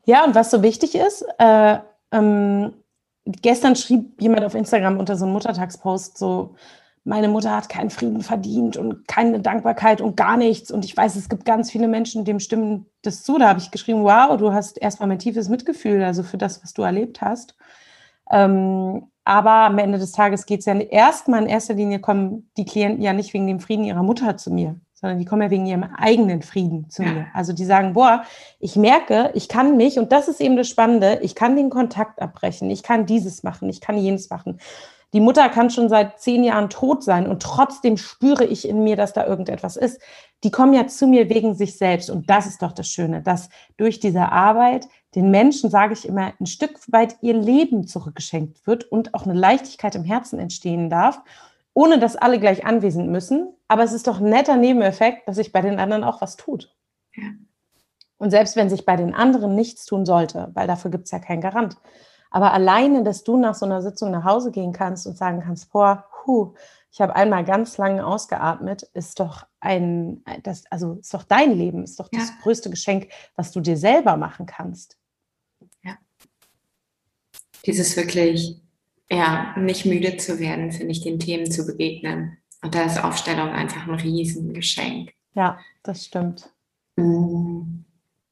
[0.05, 1.77] Ja, und was so wichtig ist, äh,
[2.11, 2.73] ähm,
[3.25, 6.55] gestern schrieb jemand auf Instagram unter so einem Muttertagspost so,
[7.05, 10.71] meine Mutter hat keinen Frieden verdient und keine Dankbarkeit und gar nichts.
[10.71, 13.37] Und ich weiß, es gibt ganz viele Menschen, dem stimmen das zu.
[13.37, 16.73] Da habe ich geschrieben, wow, du hast erstmal mein tiefes Mitgefühl, also für das, was
[16.73, 17.55] du erlebt hast.
[18.33, 22.65] Ähm, aber am Ende des Tages geht es ja erstmal in erster Linie kommen die
[22.65, 25.65] Klienten ja nicht wegen dem Frieden ihrer Mutter zu mir, sondern die kommen ja wegen
[25.65, 27.11] ihrem eigenen Frieden zu ja.
[27.11, 27.27] mir.
[27.33, 28.23] Also die sagen, boah,
[28.59, 32.21] ich merke, ich kann mich, und das ist eben das Spannende, ich kann den Kontakt
[32.21, 34.59] abbrechen, ich kann dieses machen, ich kann jenes machen.
[35.13, 38.95] Die Mutter kann schon seit zehn Jahren tot sein und trotzdem spüre ich in mir,
[38.95, 40.01] dass da irgendetwas ist.
[40.43, 42.09] Die kommen ja zu mir wegen sich selbst.
[42.09, 46.33] Und das ist doch das Schöne, dass durch diese Arbeit den Menschen, sage ich immer,
[46.39, 51.21] ein Stück weit ihr Leben zurückgeschenkt wird und auch eine Leichtigkeit im Herzen entstehen darf,
[51.73, 53.53] ohne dass alle gleich anwesend müssen.
[53.67, 56.75] Aber es ist doch ein netter Nebeneffekt, dass sich bei den anderen auch was tut.
[57.15, 57.23] Ja.
[58.17, 61.19] Und selbst wenn sich bei den anderen nichts tun sollte, weil dafür gibt es ja
[61.19, 61.77] keinen Garant,
[62.31, 65.71] aber alleine, dass du nach so einer Sitzung nach Hause gehen kannst und sagen kannst,
[65.71, 66.55] boah, hu,
[66.91, 71.83] ich habe einmal ganz lange ausgeatmet, ist doch ein, das, also ist doch dein Leben,
[71.83, 72.19] ist doch ja.
[72.19, 74.97] das größte Geschenk, was du dir selber machen kannst.
[77.65, 78.61] Dieses wirklich,
[79.09, 82.37] ja, nicht müde zu werden, finde ich, den Themen zu begegnen.
[82.63, 85.11] Und da ist Aufstellung einfach ein Riesengeschenk.
[85.33, 86.49] Ja, das stimmt.
[86.95, 87.85] Mhm.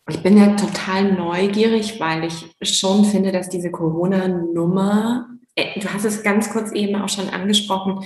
[0.10, 6.06] Ich bin ja total neugierig, weil ich schon finde, dass diese Corona-Nummer, äh, du hast
[6.06, 8.04] es ganz kurz eben auch schon angesprochen,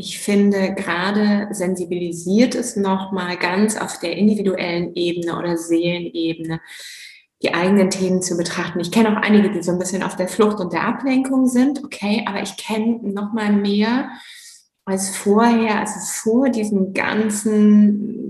[0.00, 6.60] ich finde gerade sensibilisiert es nochmal ganz auf der individuellen Ebene oder Seelenebene,
[7.42, 8.80] die eigenen Themen zu betrachten.
[8.80, 11.84] Ich kenne auch einige, die so ein bisschen auf der Flucht und der Ablenkung sind,
[11.84, 14.10] okay, aber ich kenne nochmal mehr
[14.84, 18.28] als vorher, also vor diesem ganzen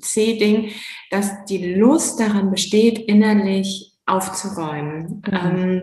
[0.00, 0.70] C-Ding,
[1.10, 5.22] dass die Lust daran besteht, innerlich aufzuräumen.
[5.26, 5.32] Mhm.
[5.32, 5.82] Ähm,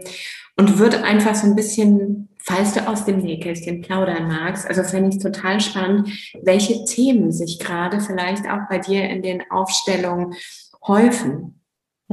[0.56, 5.10] und wird einfach so ein bisschen, falls du aus dem Nähkästchen plaudern magst, also fände
[5.10, 6.10] ich total spannend,
[6.42, 10.34] welche Themen sich gerade vielleicht auch bei dir in den Aufstellungen
[10.86, 11.63] häufen.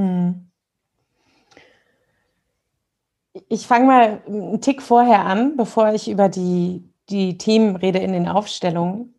[0.00, 0.46] Mhm.
[3.48, 8.12] Ich fange mal einen Tick vorher an, bevor ich über die die Themen rede in
[8.12, 9.14] den Aufstellungen.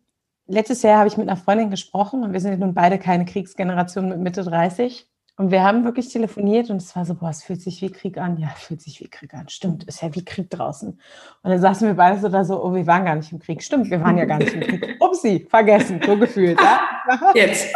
[0.46, 4.08] Letztes Jahr habe ich mit einer Freundin gesprochen und wir sind nun beide keine Kriegsgeneration
[4.08, 5.08] mit Mitte 30.
[5.38, 8.18] Und wir haben wirklich telefoniert und es war so, boah, es fühlt sich wie Krieg
[8.18, 8.36] an.
[8.36, 9.48] Ja, fühlt sich wie Krieg an.
[9.48, 10.90] Stimmt, ist ja wie Krieg draußen.
[10.90, 13.62] Und dann saßen wir beide so da so, oh, wir waren gar nicht im Krieg.
[13.62, 14.96] Stimmt, wir waren ja gar nicht im Krieg.
[15.00, 16.60] Upsi, vergessen, so gefühlt.
[16.60, 16.80] Ja?
[17.34, 17.74] Jetzt.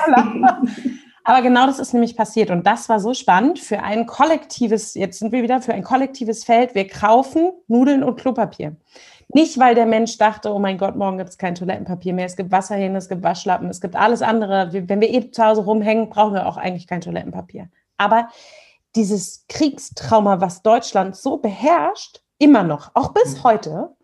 [1.28, 2.52] Aber genau das ist nämlich passiert.
[2.52, 6.44] Und das war so spannend für ein kollektives, jetzt sind wir wieder für ein kollektives
[6.44, 6.76] Feld.
[6.76, 8.76] Wir kaufen Nudeln und Klopapier.
[9.34, 12.36] Nicht, weil der Mensch dachte, oh mein Gott, morgen gibt es kein Toilettenpapier mehr, es
[12.36, 14.72] gibt Wasserhähne, es gibt Waschlappen, es gibt alles andere.
[14.72, 17.70] Wenn wir eh zu Hause rumhängen, brauchen wir auch eigentlich kein Toilettenpapier.
[17.96, 18.28] Aber
[18.94, 23.42] dieses Kriegstrauma, was Deutschland so beherrscht, immer noch, auch bis mhm.
[23.42, 23.96] heute,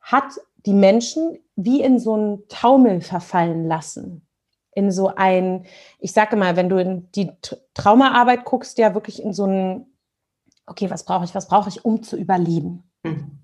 [0.00, 4.26] hat die Menschen wie in so einen Taumel verfallen lassen.
[4.72, 5.66] In so ein,
[5.98, 7.30] ich sage mal, wenn du in die
[7.74, 9.86] Traumaarbeit guckst, ja wirklich in so ein,
[10.66, 12.84] okay, was brauche ich, was brauche ich, um zu überleben.
[13.02, 13.40] Mhm.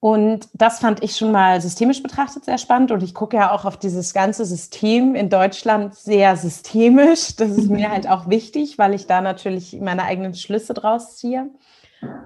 [0.00, 2.90] Und das fand ich schon mal systemisch betrachtet sehr spannend.
[2.90, 7.36] Und ich gucke ja auch auf dieses ganze System in Deutschland sehr systemisch.
[7.36, 11.50] Das ist mir halt auch wichtig, weil ich da natürlich meine eigenen Schlüsse draus ziehe.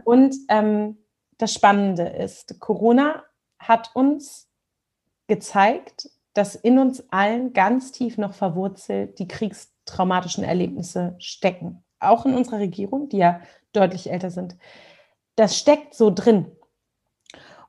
[0.05, 0.99] Und ähm,
[1.39, 3.25] das Spannende ist, Corona
[3.59, 4.49] hat uns
[5.27, 11.85] gezeigt, dass in uns allen ganz tief noch verwurzelt die kriegstraumatischen Erlebnisse stecken.
[12.01, 13.41] Auch in unserer Regierung, die ja
[13.73, 14.57] deutlich älter sind.
[15.37, 16.47] Das steckt so drin.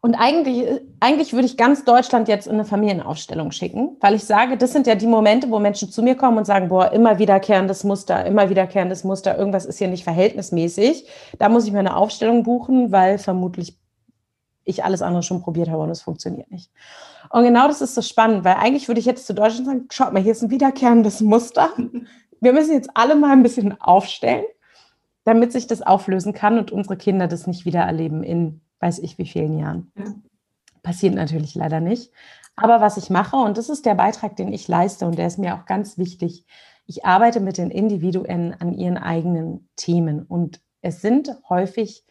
[0.02, 4.56] Und eigentlich, eigentlich würde ich ganz Deutschland jetzt in eine Familienaufstellung schicken, weil ich sage,
[4.56, 7.84] das sind ja die Momente, wo Menschen zu mir kommen und sagen, boah, immer wiederkehrendes
[7.84, 11.08] Muster, immer wiederkehrendes Muster, irgendwas ist hier nicht verhältnismäßig.
[11.40, 13.80] Da muss ich mir eine Aufstellung buchen, weil vermutlich
[14.66, 16.72] ich alles andere schon probiert habe und es funktioniert nicht.
[17.30, 20.12] Und genau das ist so spannend, weil eigentlich würde ich jetzt zu Deutschland sagen, schaut
[20.12, 21.70] mal, hier ist ein wiederkehrendes Muster.
[22.42, 24.44] Wir müssen jetzt alle mal ein bisschen aufstellen,
[25.24, 29.18] damit sich das auflösen kann und unsere Kinder das nicht wieder erleben in weiß ich
[29.18, 29.92] wie vielen Jahren.
[29.98, 30.14] Ja.
[30.84, 32.12] Passiert natürlich leider nicht.
[32.56, 35.40] Aber was ich mache, und das ist der Beitrag, den ich leiste, und der ist
[35.40, 36.46] mir auch ganz wichtig,
[36.86, 40.24] ich arbeite mit den Individuen an ihren eigenen Themen.
[40.24, 42.06] Und es sind häufig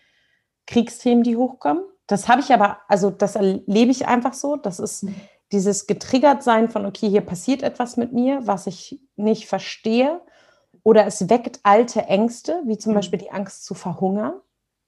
[0.67, 1.85] Kriegsthemen, die hochkommen.
[2.07, 4.57] Das habe ich aber, also das erlebe ich einfach so.
[4.57, 5.15] Das ist mhm.
[5.53, 10.21] dieses Getriggertsein von, okay, hier passiert etwas mit mir, was ich nicht verstehe.
[10.83, 12.97] Oder es weckt alte Ängste, wie zum mhm.
[12.97, 14.35] Beispiel die Angst zu verhungern.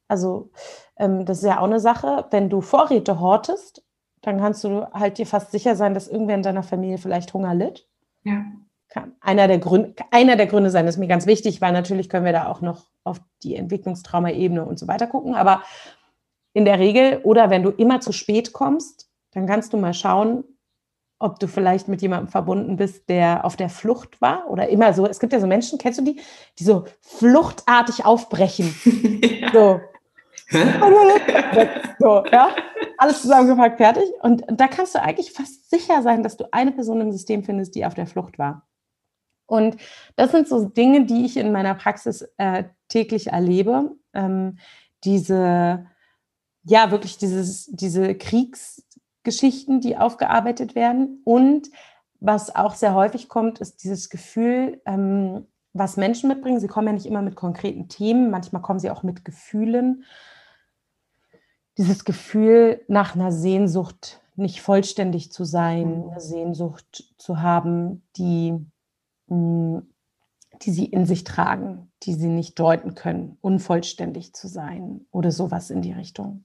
[0.09, 0.51] Also
[0.97, 3.83] ähm, das ist ja auch eine Sache, wenn du Vorräte hortest,
[4.23, 7.55] dann kannst du halt dir fast sicher sein, dass irgendwer in deiner Familie vielleicht Hunger
[7.55, 7.89] litt.
[8.25, 8.45] Ja.
[8.89, 12.09] Kann einer der Gründe, einer der Gründe sein, das ist mir ganz wichtig, weil natürlich
[12.09, 15.35] können wir da auch noch auf die Entwicklungstrauma-Ebene und so weiter gucken.
[15.35, 15.63] Aber
[16.57, 20.43] in der Regel, oder wenn du immer zu spät kommst, dann kannst du mal schauen,
[21.19, 25.07] ob du vielleicht mit jemandem verbunden bist, der auf der Flucht war oder immer so.
[25.07, 26.19] Es gibt ja so Menschen, kennst du die,
[26.59, 28.75] die so fluchtartig aufbrechen.
[29.23, 29.53] ja.
[29.53, 29.81] So.
[31.99, 32.49] so, ja.
[32.97, 34.05] Alles zusammengepackt, fertig.
[34.23, 37.75] Und da kannst du eigentlich fast sicher sein, dass du eine Person im System findest,
[37.75, 38.67] die auf der Flucht war.
[39.45, 39.77] Und
[40.17, 43.91] das sind so Dinge, die ich in meiner Praxis äh, täglich erlebe.
[44.15, 44.57] Ähm,
[45.05, 45.87] diese,
[46.67, 51.21] ja, wirklich dieses, diese Kriegsgeschichten, die aufgearbeitet werden.
[51.25, 51.71] Und
[52.21, 56.61] was auch sehr häufig kommt, ist dieses Gefühl, ähm, was Menschen mitbringen.
[56.61, 60.05] Sie kommen ja nicht immer mit konkreten Themen, manchmal kommen sie auch mit Gefühlen.
[61.79, 66.11] Dieses Gefühl nach einer Sehnsucht nicht vollständig zu sein, mhm.
[66.11, 68.67] eine Sehnsucht zu haben, die
[69.29, 75.71] die sie in sich tragen, die sie nicht deuten können, unvollständig zu sein oder sowas
[75.71, 76.45] in die Richtung.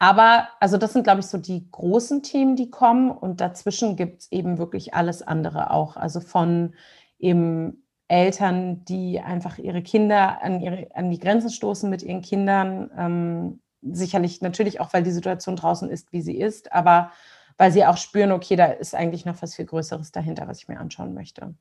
[0.00, 3.10] Aber also das sind, glaube ich, so die großen Themen, die kommen.
[3.10, 5.96] Und dazwischen gibt es eben wirklich alles andere auch.
[5.96, 6.74] Also von
[7.18, 12.90] eben Eltern, die einfach ihre Kinder an, ihre, an die Grenzen stoßen mit ihren Kindern.
[12.96, 17.12] Ähm, sicherlich natürlich auch, weil die Situation draußen ist, wie sie ist, aber
[17.58, 20.68] weil sie auch spüren, okay, da ist eigentlich noch was viel Größeres dahinter, was ich
[20.68, 21.54] mir anschauen möchte.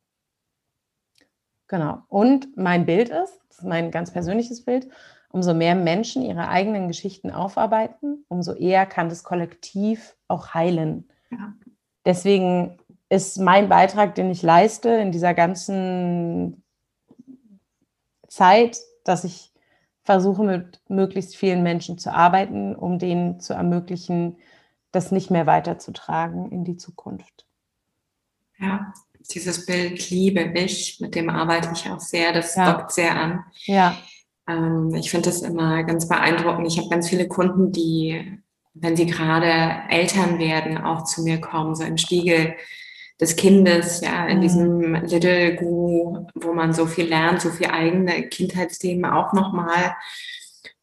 [1.67, 2.03] Genau.
[2.07, 4.87] Und mein Bild ist, das ist mein ganz persönliches Bild,
[5.32, 11.09] umso mehr Menschen ihre eigenen Geschichten aufarbeiten, umso eher kann das Kollektiv auch heilen.
[11.32, 11.53] Ja.
[12.05, 12.77] Deswegen
[13.09, 16.63] ist mein Beitrag, den ich leiste in dieser ganzen
[18.27, 19.51] Zeit, dass ich
[20.03, 24.38] versuche, mit möglichst vielen Menschen zu arbeiten, um denen zu ermöglichen,
[24.91, 27.45] das nicht mehr weiterzutragen in die Zukunft.
[28.57, 28.93] Ja,
[29.32, 32.71] dieses Bild liebe ich, mit dem arbeite ich auch sehr, das ja.
[32.73, 33.43] dockt sehr an.
[33.65, 33.95] Ja.
[34.49, 36.67] Ähm, ich finde das immer ganz beeindruckend.
[36.67, 38.41] Ich habe ganz viele Kunden, die,
[38.73, 42.55] wenn sie gerade Eltern werden, auch zu mir kommen, so im Spiegel
[43.21, 44.41] des Kindes, ja, in mhm.
[44.41, 49.95] diesem Little Guru, wo man so viel lernt, so viel eigene Kindheitsthemen auch nochmal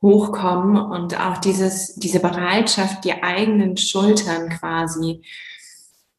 [0.02, 5.22] hochkommen und auch dieses, diese Bereitschaft, die eigenen Schultern quasi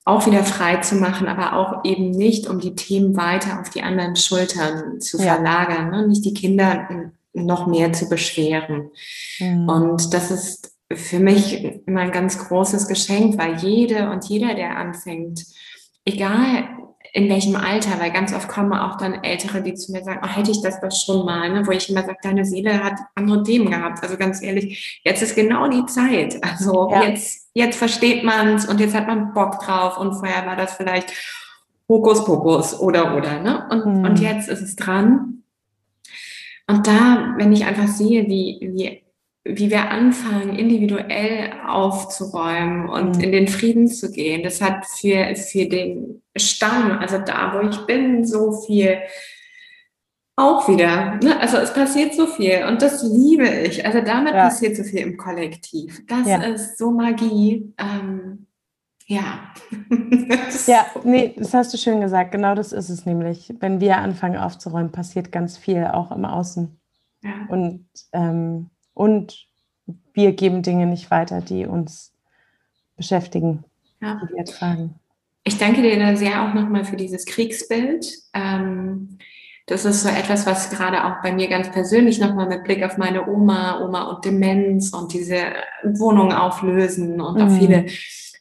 [0.04, 3.84] auch wieder frei zu machen, aber auch eben nicht, um die Themen weiter auf die
[3.84, 5.36] anderen Schultern zu ja.
[5.36, 6.08] verlagern, ne?
[6.08, 6.88] nicht die Kinder
[7.46, 8.92] noch mehr zu beschweren.
[9.40, 9.70] Mhm.
[9.70, 14.78] Und das ist für mich immer ein ganz großes Geschenk, weil jede und jeder, der
[14.78, 15.44] anfängt,
[16.06, 16.70] egal
[17.14, 20.28] in welchem Alter, weil ganz oft kommen auch dann Ältere, die zu mir sagen, oh,
[20.28, 21.66] hätte ich das doch schon mal, ne?
[21.66, 24.04] wo ich immer sage, deine Seele hat andere Themen gehabt.
[24.04, 26.38] Also ganz ehrlich, jetzt ist genau die Zeit.
[26.44, 27.04] Also ja.
[27.04, 30.74] jetzt, jetzt versteht man es und jetzt hat man Bock drauf und vorher war das
[30.74, 31.12] vielleicht
[31.90, 33.40] Hokuspokus oder oder.
[33.40, 33.68] Ne?
[33.72, 34.06] Und, mhm.
[34.06, 35.37] und jetzt ist es dran.
[36.70, 39.02] Und da, wenn ich einfach sehe, wie, wie
[39.50, 43.24] wie wir anfangen, individuell aufzuräumen und mhm.
[43.24, 44.44] in den Frieden zu gehen.
[44.44, 48.98] Das hat für, für den Stamm, also da, wo ich bin, so viel
[50.36, 51.16] auch wieder.
[51.24, 51.40] Ne?
[51.40, 53.86] Also es passiert so viel und das liebe ich.
[53.86, 54.46] Also damit ja.
[54.46, 56.04] passiert so viel im Kollektiv.
[56.08, 56.44] Das ja.
[56.44, 57.74] ist so Magie.
[57.78, 58.47] Ähm,
[59.08, 59.54] ja.
[60.68, 62.34] ja, nee, das hast du schön gesagt.
[62.34, 63.54] Genau das ist es nämlich.
[63.60, 66.78] Wenn wir anfangen aufzuräumen, passiert ganz viel auch im Außen.
[67.24, 67.32] Ja.
[67.50, 69.48] Und ähm, und
[70.14, 72.12] wir geben Dinge nicht weiter, die uns
[72.98, 73.64] beschäftigen,
[74.02, 74.20] ja.
[74.22, 74.96] die wir ertragen.
[75.44, 78.06] Ich danke dir da sehr auch nochmal für dieses Kriegsbild.
[78.34, 79.18] Ähm,
[79.68, 82.98] das ist so etwas, was gerade auch bei mir ganz persönlich nochmal mit Blick auf
[82.98, 85.54] meine Oma, Oma und Demenz und diese
[85.84, 87.42] Wohnung auflösen und mhm.
[87.42, 87.86] auch viele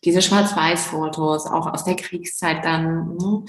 [0.07, 3.45] diese Schwarz-Weiß-Fotos, auch aus der Kriegszeit dann, ne, wo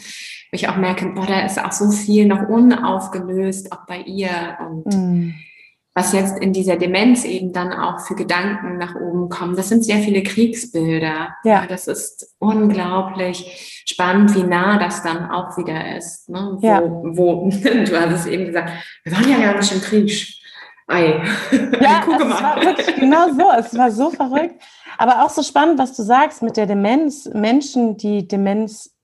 [0.52, 4.58] ich auch merke, boah, da ist auch so viel noch unaufgelöst, auch bei ihr.
[4.60, 5.36] Und mhm
[5.98, 9.56] was jetzt in dieser Demenz eben dann auch für Gedanken nach oben kommen.
[9.56, 11.30] Das sind sehr viele Kriegsbilder.
[11.44, 11.66] Ja.
[11.66, 16.30] Das ist unglaublich spannend, wie nah das dann auch wieder ist.
[16.30, 16.56] Ne?
[16.60, 16.82] Wo, ja.
[16.84, 18.74] wo, du hast es eben gesagt,
[19.06, 20.37] wir waren ja gar nicht im Krieg.
[20.88, 21.22] Ei.
[21.82, 23.52] Ja, es war wirklich genau so.
[23.52, 24.62] Es war so verrückt.
[24.98, 27.26] Aber auch so spannend, was du sagst mit der Demenz.
[27.26, 28.96] Menschen, die Demenz,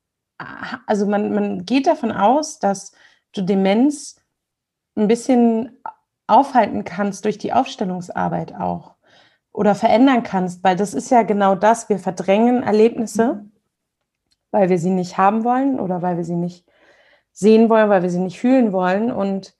[0.88, 2.94] also man, man geht davon aus, dass
[3.34, 4.16] du Demenz
[4.96, 5.78] ein bisschen
[6.28, 8.96] aufhalten kannst durch die Aufstellungsarbeit auch
[9.52, 13.52] oder verändern kannst, weil das ist ja genau das, wir verdrängen Erlebnisse, mhm.
[14.52, 16.66] weil wir sie nicht haben wollen oder weil wir sie nicht
[17.32, 19.56] sehen wollen, weil wir sie nicht fühlen wollen und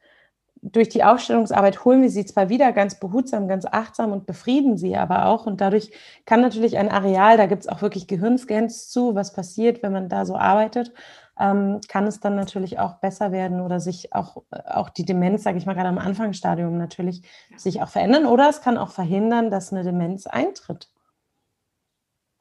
[0.64, 4.96] durch die Aufstellungsarbeit holen wir sie zwar wieder ganz behutsam, ganz achtsam und befrieden sie
[4.96, 5.46] aber auch.
[5.46, 5.92] Und dadurch
[6.26, 10.08] kann natürlich ein Areal, da gibt es auch wirklich Gehirnscans zu, was passiert, wenn man
[10.08, 10.94] da so arbeitet,
[11.38, 15.58] ähm, kann es dann natürlich auch besser werden oder sich auch, auch die Demenz, sage
[15.58, 17.24] ich mal, gerade am Anfangsstadium natürlich
[17.58, 18.26] sich auch verändern.
[18.26, 20.90] Oder es kann auch verhindern, dass eine Demenz eintritt.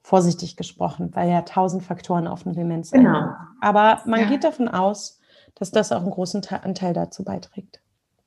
[0.04, 3.04] Vorsichtig gesprochen, weil ja tausend Faktoren auf eine Demenz sind.
[3.04, 3.30] Genau.
[3.60, 4.26] Aber man ja.
[4.26, 5.20] geht davon aus,
[5.56, 7.81] dass das auch einen großen Anteil dazu beiträgt.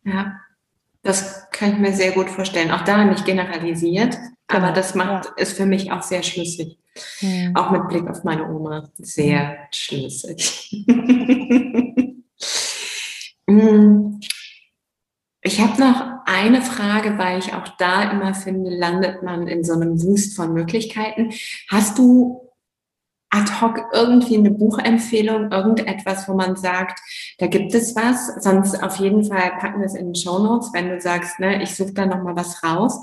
[0.06, 0.40] Ja,
[1.02, 2.72] das kann ich mir sehr gut vorstellen.
[2.72, 4.64] Auch da nicht generalisiert, genau.
[4.66, 5.46] aber das macht ja.
[5.46, 6.78] für mich auch sehr schlüssig.
[7.20, 7.56] Hm.
[7.56, 8.90] Auch mit Blick auf meine Oma.
[8.98, 9.58] Sehr hm.
[9.72, 10.86] schlüssig.
[13.48, 14.20] Hm.
[15.42, 19.74] ich habe noch eine Frage, weil ich auch da immer finde, landet man in so
[19.74, 21.32] einem Wust von Möglichkeiten.
[21.70, 22.45] Hast du
[23.30, 27.00] ad hoc irgendwie eine Buchempfehlung, irgendetwas, wo man sagt,
[27.40, 28.44] da gibt es was.
[28.44, 31.62] Sonst auf jeden Fall packen wir es in den Show Notes, wenn du sagst, ne,
[31.62, 33.02] ich suche da noch mal was raus.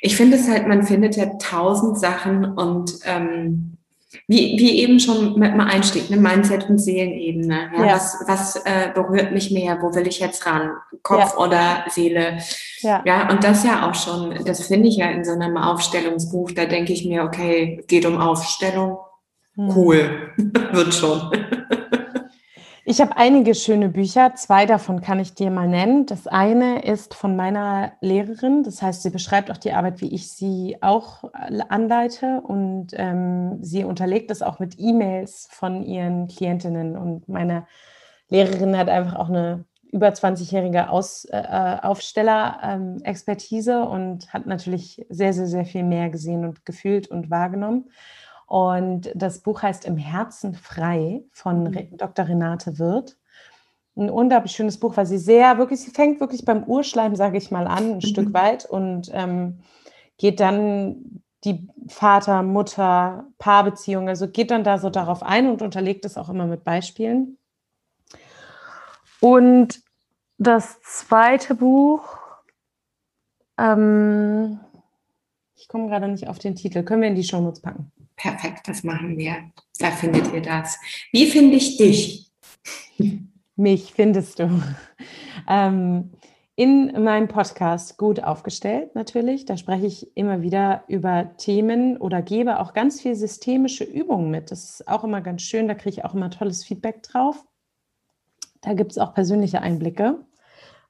[0.00, 3.78] Ich finde es halt, man findet ja tausend Sachen und ähm,
[4.26, 7.70] wie, wie eben schon mit dem Einstieg, ne, Mindset und Seelenebene.
[7.76, 7.94] Ja, ja.
[7.94, 9.78] Was, was äh, berührt mich mehr?
[9.82, 10.70] Wo will ich jetzt ran?
[11.02, 11.36] Kopf ja.
[11.36, 12.38] oder Seele?
[12.80, 13.02] Ja.
[13.04, 16.64] ja, und das ja auch schon, das finde ich ja in so einem Aufstellungsbuch, da
[16.64, 18.98] denke ich mir, okay, geht um Aufstellung.
[19.58, 20.32] Cool,
[20.72, 21.32] wird schon.
[22.84, 24.34] Ich habe einige schöne Bücher.
[24.36, 26.06] Zwei davon kann ich dir mal nennen.
[26.06, 28.62] Das eine ist von meiner Lehrerin.
[28.62, 31.24] Das heißt, sie beschreibt auch die Arbeit, wie ich sie auch
[31.68, 32.40] anleite.
[32.40, 36.96] Und ähm, sie unterlegt das auch mit E-Mails von ihren Klientinnen.
[36.96, 37.66] Und meine
[38.28, 45.46] Lehrerin hat einfach auch eine über 20-jährige äh, Aufsteller-Expertise ähm, und hat natürlich sehr, sehr,
[45.46, 47.90] sehr viel mehr gesehen und gefühlt und wahrgenommen.
[48.48, 51.96] Und das Buch heißt Im Herzen frei von mhm.
[51.98, 52.26] Dr.
[52.26, 53.18] Renate Wirth.
[53.94, 57.50] Ein unglaublich schönes Buch, weil sie sehr wirklich, sie fängt wirklich beim Urschleim, sage ich
[57.50, 58.00] mal, an, ein mhm.
[58.00, 59.58] Stück weit und ähm,
[60.16, 66.06] geht dann die Vater, Mutter, Paarbeziehung, also geht dann da so darauf ein und unterlegt
[66.06, 67.36] es auch immer mit Beispielen.
[69.20, 69.82] Und
[70.38, 72.16] das zweite Buch,
[73.58, 74.58] ähm,
[75.54, 77.92] ich komme gerade nicht auf den Titel, können wir in die Shownotes packen.
[78.18, 79.50] Perfekt, das machen wir.
[79.78, 80.78] Da findet ihr das.
[81.12, 82.30] Wie finde ich dich?
[83.56, 84.62] Mich findest du.
[85.48, 86.10] Ähm,
[86.56, 89.44] in meinem Podcast gut aufgestellt natürlich.
[89.44, 94.50] Da spreche ich immer wieder über Themen oder gebe auch ganz viel systemische Übungen mit.
[94.50, 95.68] Das ist auch immer ganz schön.
[95.68, 97.46] Da kriege ich auch immer tolles Feedback drauf.
[98.60, 100.18] Da gibt es auch persönliche Einblicke.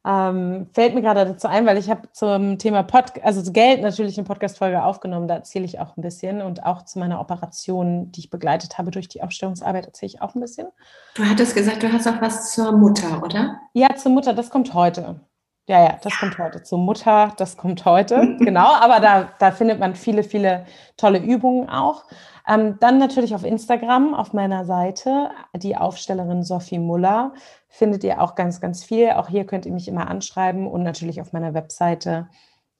[0.06, 4.16] Ähm, fällt mir gerade dazu ein, weil ich habe zum Thema Pod also Geld natürlich
[4.16, 8.20] eine Podcast-Folge aufgenommen, da erzähle ich auch ein bisschen und auch zu meiner Operation, die
[8.20, 10.68] ich begleitet habe durch die Aufstellungsarbeit, erzähle ich auch ein bisschen.
[11.14, 13.60] Du hattest gesagt, du hast auch was zur Mutter, oder?
[13.72, 15.20] Ja, zur Mutter, das kommt heute.
[15.68, 16.18] Ja, ja, das ja.
[16.20, 16.62] kommt heute.
[16.62, 18.36] Zur Mutter, das kommt heute.
[18.40, 20.64] genau, aber da, da findet man viele, viele
[20.96, 22.06] tolle Übungen auch.
[22.48, 27.34] Ähm, dann natürlich auf Instagram, auf meiner Seite, die Aufstellerin Sophie Muller,
[27.68, 29.10] findet ihr auch ganz, ganz viel.
[29.10, 32.30] Auch hier könnt ihr mich immer anschreiben und natürlich auf meiner Webseite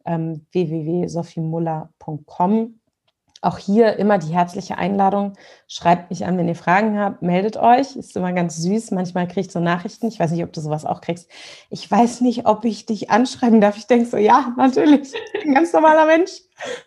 [0.07, 2.81] ähm, www.sophiemuller.com.
[3.41, 5.35] Auch hier immer die herzliche Einladung.
[5.69, 7.95] Schreibt mich an, wenn ihr Fragen habt, meldet euch.
[7.95, 8.91] Ist immer ganz süß.
[8.91, 10.09] Manchmal kriegt so Nachrichten.
[10.09, 11.31] Ich weiß nicht, ob du sowas auch kriegst.
[11.71, 13.77] Ich weiß nicht, ob ich dich anschreiben darf.
[13.77, 15.13] Ich denke so, ja, natürlich.
[15.45, 16.33] Ein ganz normaler Mensch.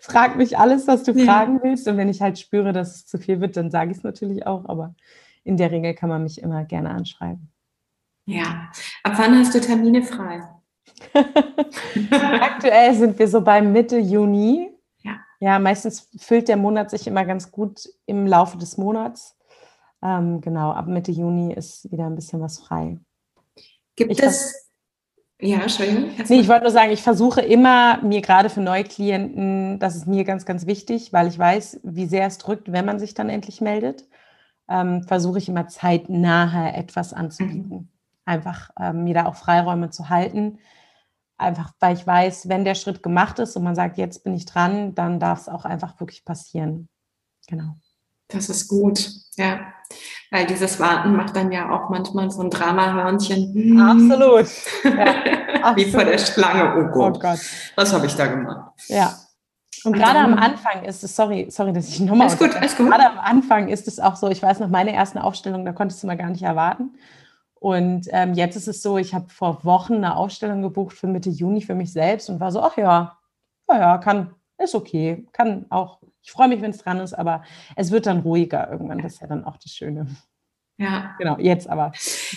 [0.02, 1.26] Frag mich alles, was du ja.
[1.26, 1.88] fragen willst.
[1.88, 4.46] Und wenn ich halt spüre, dass es zu viel wird, dann sage ich es natürlich
[4.46, 4.66] auch.
[4.66, 4.94] Aber
[5.44, 7.50] in der Regel kann man mich immer gerne anschreiben.
[8.26, 8.70] Ja.
[9.04, 10.42] Ab wann hast du Termine frei?
[12.12, 14.71] Aktuell sind wir so bei Mitte Juni.
[15.42, 19.36] Ja, meistens füllt der Monat sich immer ganz gut im Laufe des Monats.
[20.04, 23.00] Ähm, genau, ab Mitte Juni ist wieder ein bisschen was frei.
[23.96, 24.70] Gibt ich es.
[25.42, 26.12] Ja, Entschuldigung.
[26.30, 30.26] Nee, ich wollte nur sagen, ich versuche immer, mir gerade für Neuklienten, das ist mir
[30.26, 33.62] ganz, ganz wichtig, weil ich weiß, wie sehr es drückt, wenn man sich dann endlich
[33.62, 34.08] meldet,
[34.70, 37.76] ähm, versuche ich immer zeitnah etwas anzubieten.
[37.76, 37.88] Mhm.
[38.26, 40.60] Einfach ähm, mir da auch Freiräume zu halten
[41.42, 44.46] Einfach weil ich weiß, wenn der Schritt gemacht ist und man sagt, jetzt bin ich
[44.46, 46.88] dran, dann darf es auch einfach wirklich passieren.
[47.48, 47.76] Genau.
[48.28, 49.60] Das ist gut, ja.
[50.30, 53.80] Weil dieses Warten macht dann ja auch manchmal so ein Dramahörnchen.
[53.80, 54.48] Absolut.
[54.84, 56.76] Ja, Wie vor der Schlange.
[56.78, 57.18] Oh Gott.
[57.18, 57.40] Oh Gott.
[57.76, 58.72] Was habe ich da gemacht?
[58.88, 59.14] Ja.
[59.84, 62.28] Und, gerade am Anfang ist es, sorry, sorry, dass ich nochmal.
[62.28, 62.88] Alles gut, alles gut.
[62.88, 66.04] Gerade am Anfang ist es auch so, ich weiß noch, meine ersten Aufstellungen, da konntest
[66.04, 66.92] du mal gar nicht erwarten.
[67.62, 71.30] Und ähm, jetzt ist es so, ich habe vor Wochen eine Ausstellung gebucht für Mitte
[71.30, 73.20] Juni für mich selbst und war so, ach ja,
[73.70, 76.00] ja, ja, kann, ist okay, kann auch.
[76.24, 77.44] Ich freue mich, wenn es dran ist, aber
[77.76, 78.98] es wird dann ruhiger irgendwann.
[78.98, 80.08] Das ist ja dann auch das Schöne.
[80.78, 81.16] Ja.
[81.20, 81.92] Genau, jetzt aber.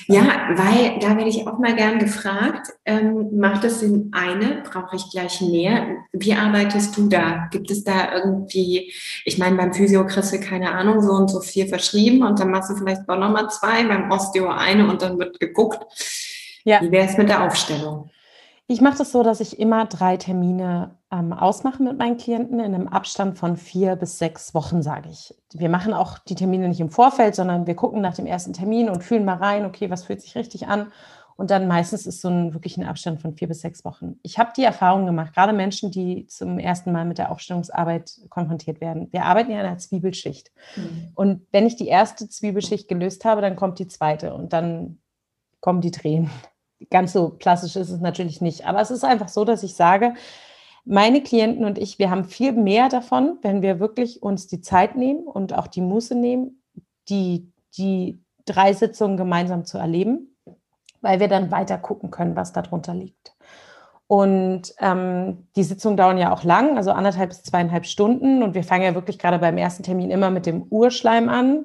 [0.07, 4.97] Ja, weil da werde ich auch mal gern gefragt, ähm, macht es Sinn, eine, brauche
[4.97, 5.87] ich gleich mehr?
[6.13, 7.49] Wie arbeitest du da?
[7.51, 8.93] Gibt es da irgendwie,
[9.25, 12.51] ich meine, beim Physio kriegst du keine Ahnung, so und so viel verschrieben und dann
[12.51, 15.81] machst du vielleicht auch nochmal zwei, beim Osteo eine und dann wird geguckt.
[16.65, 16.83] Ja.
[16.83, 18.11] Wie wäre es mit der Aufstellung?
[18.67, 22.75] Ich mache das so, dass ich immer drei Termine ähm, ausmache mit meinen Klienten in
[22.75, 25.35] einem Abstand von vier bis sechs Wochen, sage ich.
[25.53, 28.91] Wir machen auch die Termine nicht im Vorfeld, sondern wir gucken nach dem ersten Termin
[28.91, 30.93] und fühlen mal rein, okay, was fühlt sich richtig an?
[31.37, 34.17] Und dann meistens ist so ein wirklich ein Abstand von vier bis sechs Wochen.
[34.23, 38.81] Ich habe die Erfahrung gemacht, gerade Menschen, die zum ersten Mal mit der Aufstellungsarbeit konfrontiert
[38.81, 39.09] werden.
[39.13, 40.53] Wir arbeiten ja in einer Zwiebelschicht.
[40.77, 41.11] Mhm.
[41.15, 44.99] Und wenn ich die erste Zwiebelschicht gelöst habe, dann kommt die zweite und dann
[45.61, 46.31] kommen die Tränen
[46.91, 48.67] ganz so klassisch ist es natürlich nicht.
[48.67, 50.15] Aber es ist einfach so, dass ich sage,
[50.85, 54.97] meine Klienten und ich, wir haben viel mehr davon, wenn wir wirklich uns die Zeit
[54.97, 56.63] nehmen und auch die Muße nehmen,
[57.09, 60.37] die, die drei Sitzungen gemeinsam zu erleben,
[61.01, 63.35] weil wir dann weiter gucken können, was darunter liegt.
[64.07, 68.43] Und ähm, die Sitzungen dauern ja auch lang, also anderthalb bis zweieinhalb Stunden.
[68.43, 71.65] Und wir fangen ja wirklich gerade beim ersten Termin immer mit dem Urschleim an.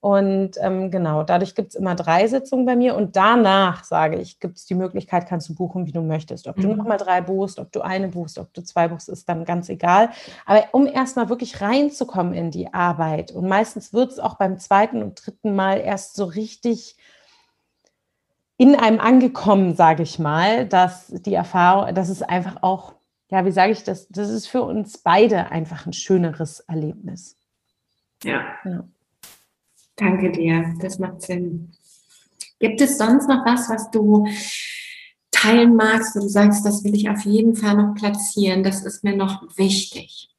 [0.00, 4.40] Und ähm, genau, dadurch gibt es immer drei Sitzungen bei mir und danach, sage ich,
[4.40, 6.46] gibt es die Möglichkeit, kannst du buchen, wie du möchtest.
[6.46, 6.62] Ob mhm.
[6.62, 9.68] du nochmal drei buchst, ob du eine buchst, ob du zwei buchst, ist dann ganz
[9.68, 10.08] egal.
[10.46, 15.02] Aber um erstmal wirklich reinzukommen in die Arbeit und meistens wird es auch beim zweiten
[15.02, 16.96] und dritten Mal erst so richtig
[18.56, 22.94] in einem angekommen, sage ich mal, dass die Erfahrung, dass es einfach auch,
[23.30, 27.38] ja, wie sage ich das, das ist für uns beide einfach ein schöneres Erlebnis.
[28.22, 28.44] Ja.
[28.64, 28.84] ja.
[30.00, 31.72] Danke dir, das macht Sinn.
[32.58, 34.26] Gibt es sonst noch was, was du
[35.30, 39.04] teilen magst, wo du sagst, das will ich auf jeden Fall noch platzieren, das ist
[39.04, 40.34] mir noch wichtig?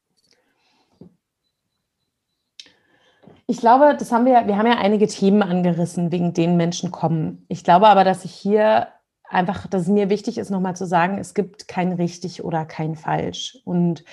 [3.45, 7.45] Ich glaube, das haben wir, wir haben ja einige Themen angerissen, wegen denen Menschen kommen.
[7.47, 8.87] Ich glaube aber, dass ich hier
[9.25, 12.95] einfach, dass es mir wichtig ist, nochmal zu sagen, es gibt kein richtig oder kein
[12.95, 13.59] falsch.
[13.63, 14.05] Und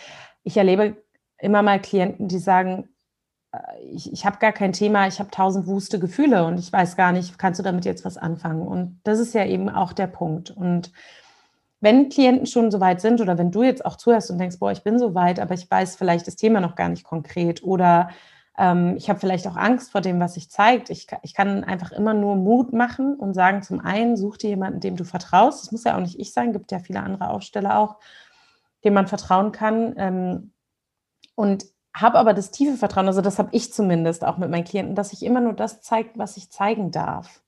[0.43, 1.03] ich erlebe
[1.39, 2.89] immer mal Klienten, die sagen,
[3.93, 7.13] ich, ich habe gar kein Thema, ich habe tausend wuste Gefühle und ich weiß gar
[7.13, 8.67] nicht, kannst du damit jetzt was anfangen?
[8.67, 10.51] Und das ist ja eben auch der Punkt.
[10.51, 10.93] Und
[11.81, 14.73] wenn Klienten schon so weit sind oder wenn du jetzt auch zuhörst und denkst, boah,
[14.73, 18.11] ich bin so weit, aber ich weiß vielleicht das Thema noch gar nicht konkret oder
[18.59, 20.91] ähm, ich habe vielleicht auch Angst vor dem, was sich zeigt.
[20.91, 24.81] Ich, ich kann einfach immer nur Mut machen und sagen, zum einen, such dir jemanden,
[24.81, 25.63] dem du vertraust.
[25.63, 27.97] Das muss ja auch nicht ich sein, gibt ja viele andere Aufsteller auch,
[28.85, 29.95] dem man vertrauen kann.
[29.97, 30.53] Ähm,
[31.37, 31.67] und
[32.01, 35.13] habe aber das tiefe Vertrauen, also das habe ich zumindest auch mit meinen Klienten, dass
[35.13, 37.43] ich immer nur das zeigt, was ich zeigen darf.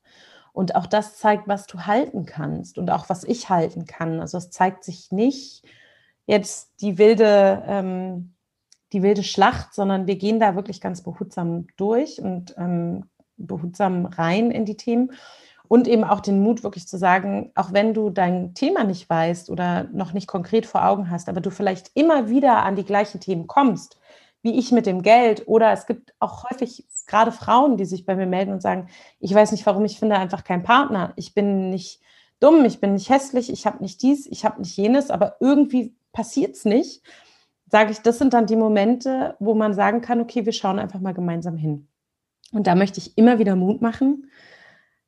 [0.53, 4.20] Und auch das zeigt, was du halten kannst und auch was ich halten kann.
[4.20, 5.64] Also es zeigt sich nicht
[6.26, 8.34] jetzt die wilde, ähm,
[8.92, 13.05] die wilde Schlacht, sondern wir gehen da wirklich ganz behutsam durch und ähm,
[13.36, 15.12] behutsam rein in die Themen.
[15.68, 19.51] Und eben auch den Mut, wirklich zu sagen, auch wenn du dein Thema nicht weißt
[19.51, 23.20] oder noch nicht konkret vor Augen hast, aber du vielleicht immer wieder an die gleichen
[23.20, 24.01] Themen kommst,
[24.43, 25.47] wie ich mit dem Geld.
[25.47, 28.88] Oder es gibt auch häufig gerade Frauen, die sich bei mir melden und sagen,
[29.18, 31.12] ich weiß nicht warum, ich finde einfach keinen Partner.
[31.16, 32.01] Ich bin nicht
[32.38, 35.95] dumm, ich bin nicht hässlich, ich habe nicht dies, ich habe nicht jenes, aber irgendwie
[36.12, 37.03] passiert es nicht.
[37.70, 41.01] Sage ich, das sind dann die Momente, wo man sagen kann, okay, wir schauen einfach
[41.01, 41.86] mal gemeinsam hin.
[42.53, 44.30] Und da möchte ich immer wieder Mut machen,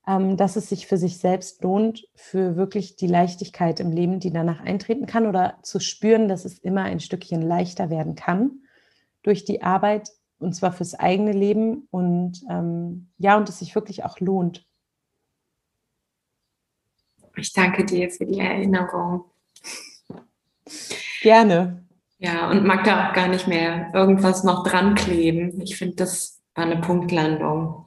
[0.07, 4.31] ähm, dass es sich für sich selbst lohnt, für wirklich die Leichtigkeit im Leben, die
[4.31, 8.63] danach eintreten kann oder zu spüren, dass es immer ein Stückchen leichter werden kann
[9.23, 14.05] durch die Arbeit und zwar fürs eigene Leben und ähm, ja, und es sich wirklich
[14.05, 14.67] auch lohnt.
[17.37, 19.25] Ich danke dir für die Erinnerung.
[21.23, 21.87] Gerne.
[22.19, 25.61] Ja, und mag da auch gar nicht mehr irgendwas noch dran kleben.
[25.61, 27.87] Ich finde, das war eine Punktlandung.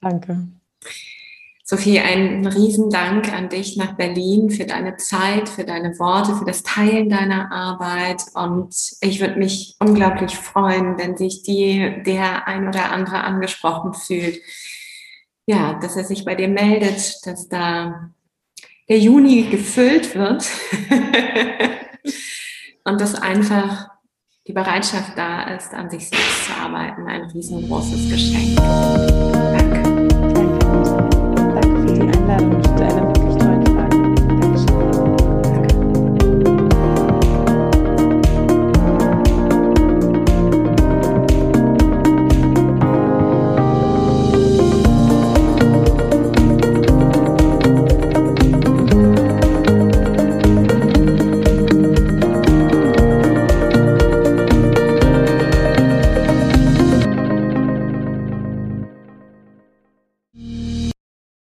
[0.00, 0.48] Danke.
[1.70, 6.64] Sophie, ein Riesendank an dich nach Berlin für deine Zeit, für deine Worte, für das
[6.64, 8.24] Teilen deiner Arbeit.
[8.34, 14.40] Und ich würde mich unglaublich freuen, wenn sich die, der ein oder andere angesprochen fühlt.
[15.46, 18.10] Ja, dass er sich bei dir meldet, dass da
[18.88, 20.44] der Juni gefüllt wird
[22.84, 23.90] und dass einfach
[24.48, 27.06] die Bereitschaft da ist, an sich selbst zu arbeiten.
[27.06, 28.56] Ein riesengroßes Geschenk.
[28.56, 29.89] Danke.
[32.38, 32.99] Deine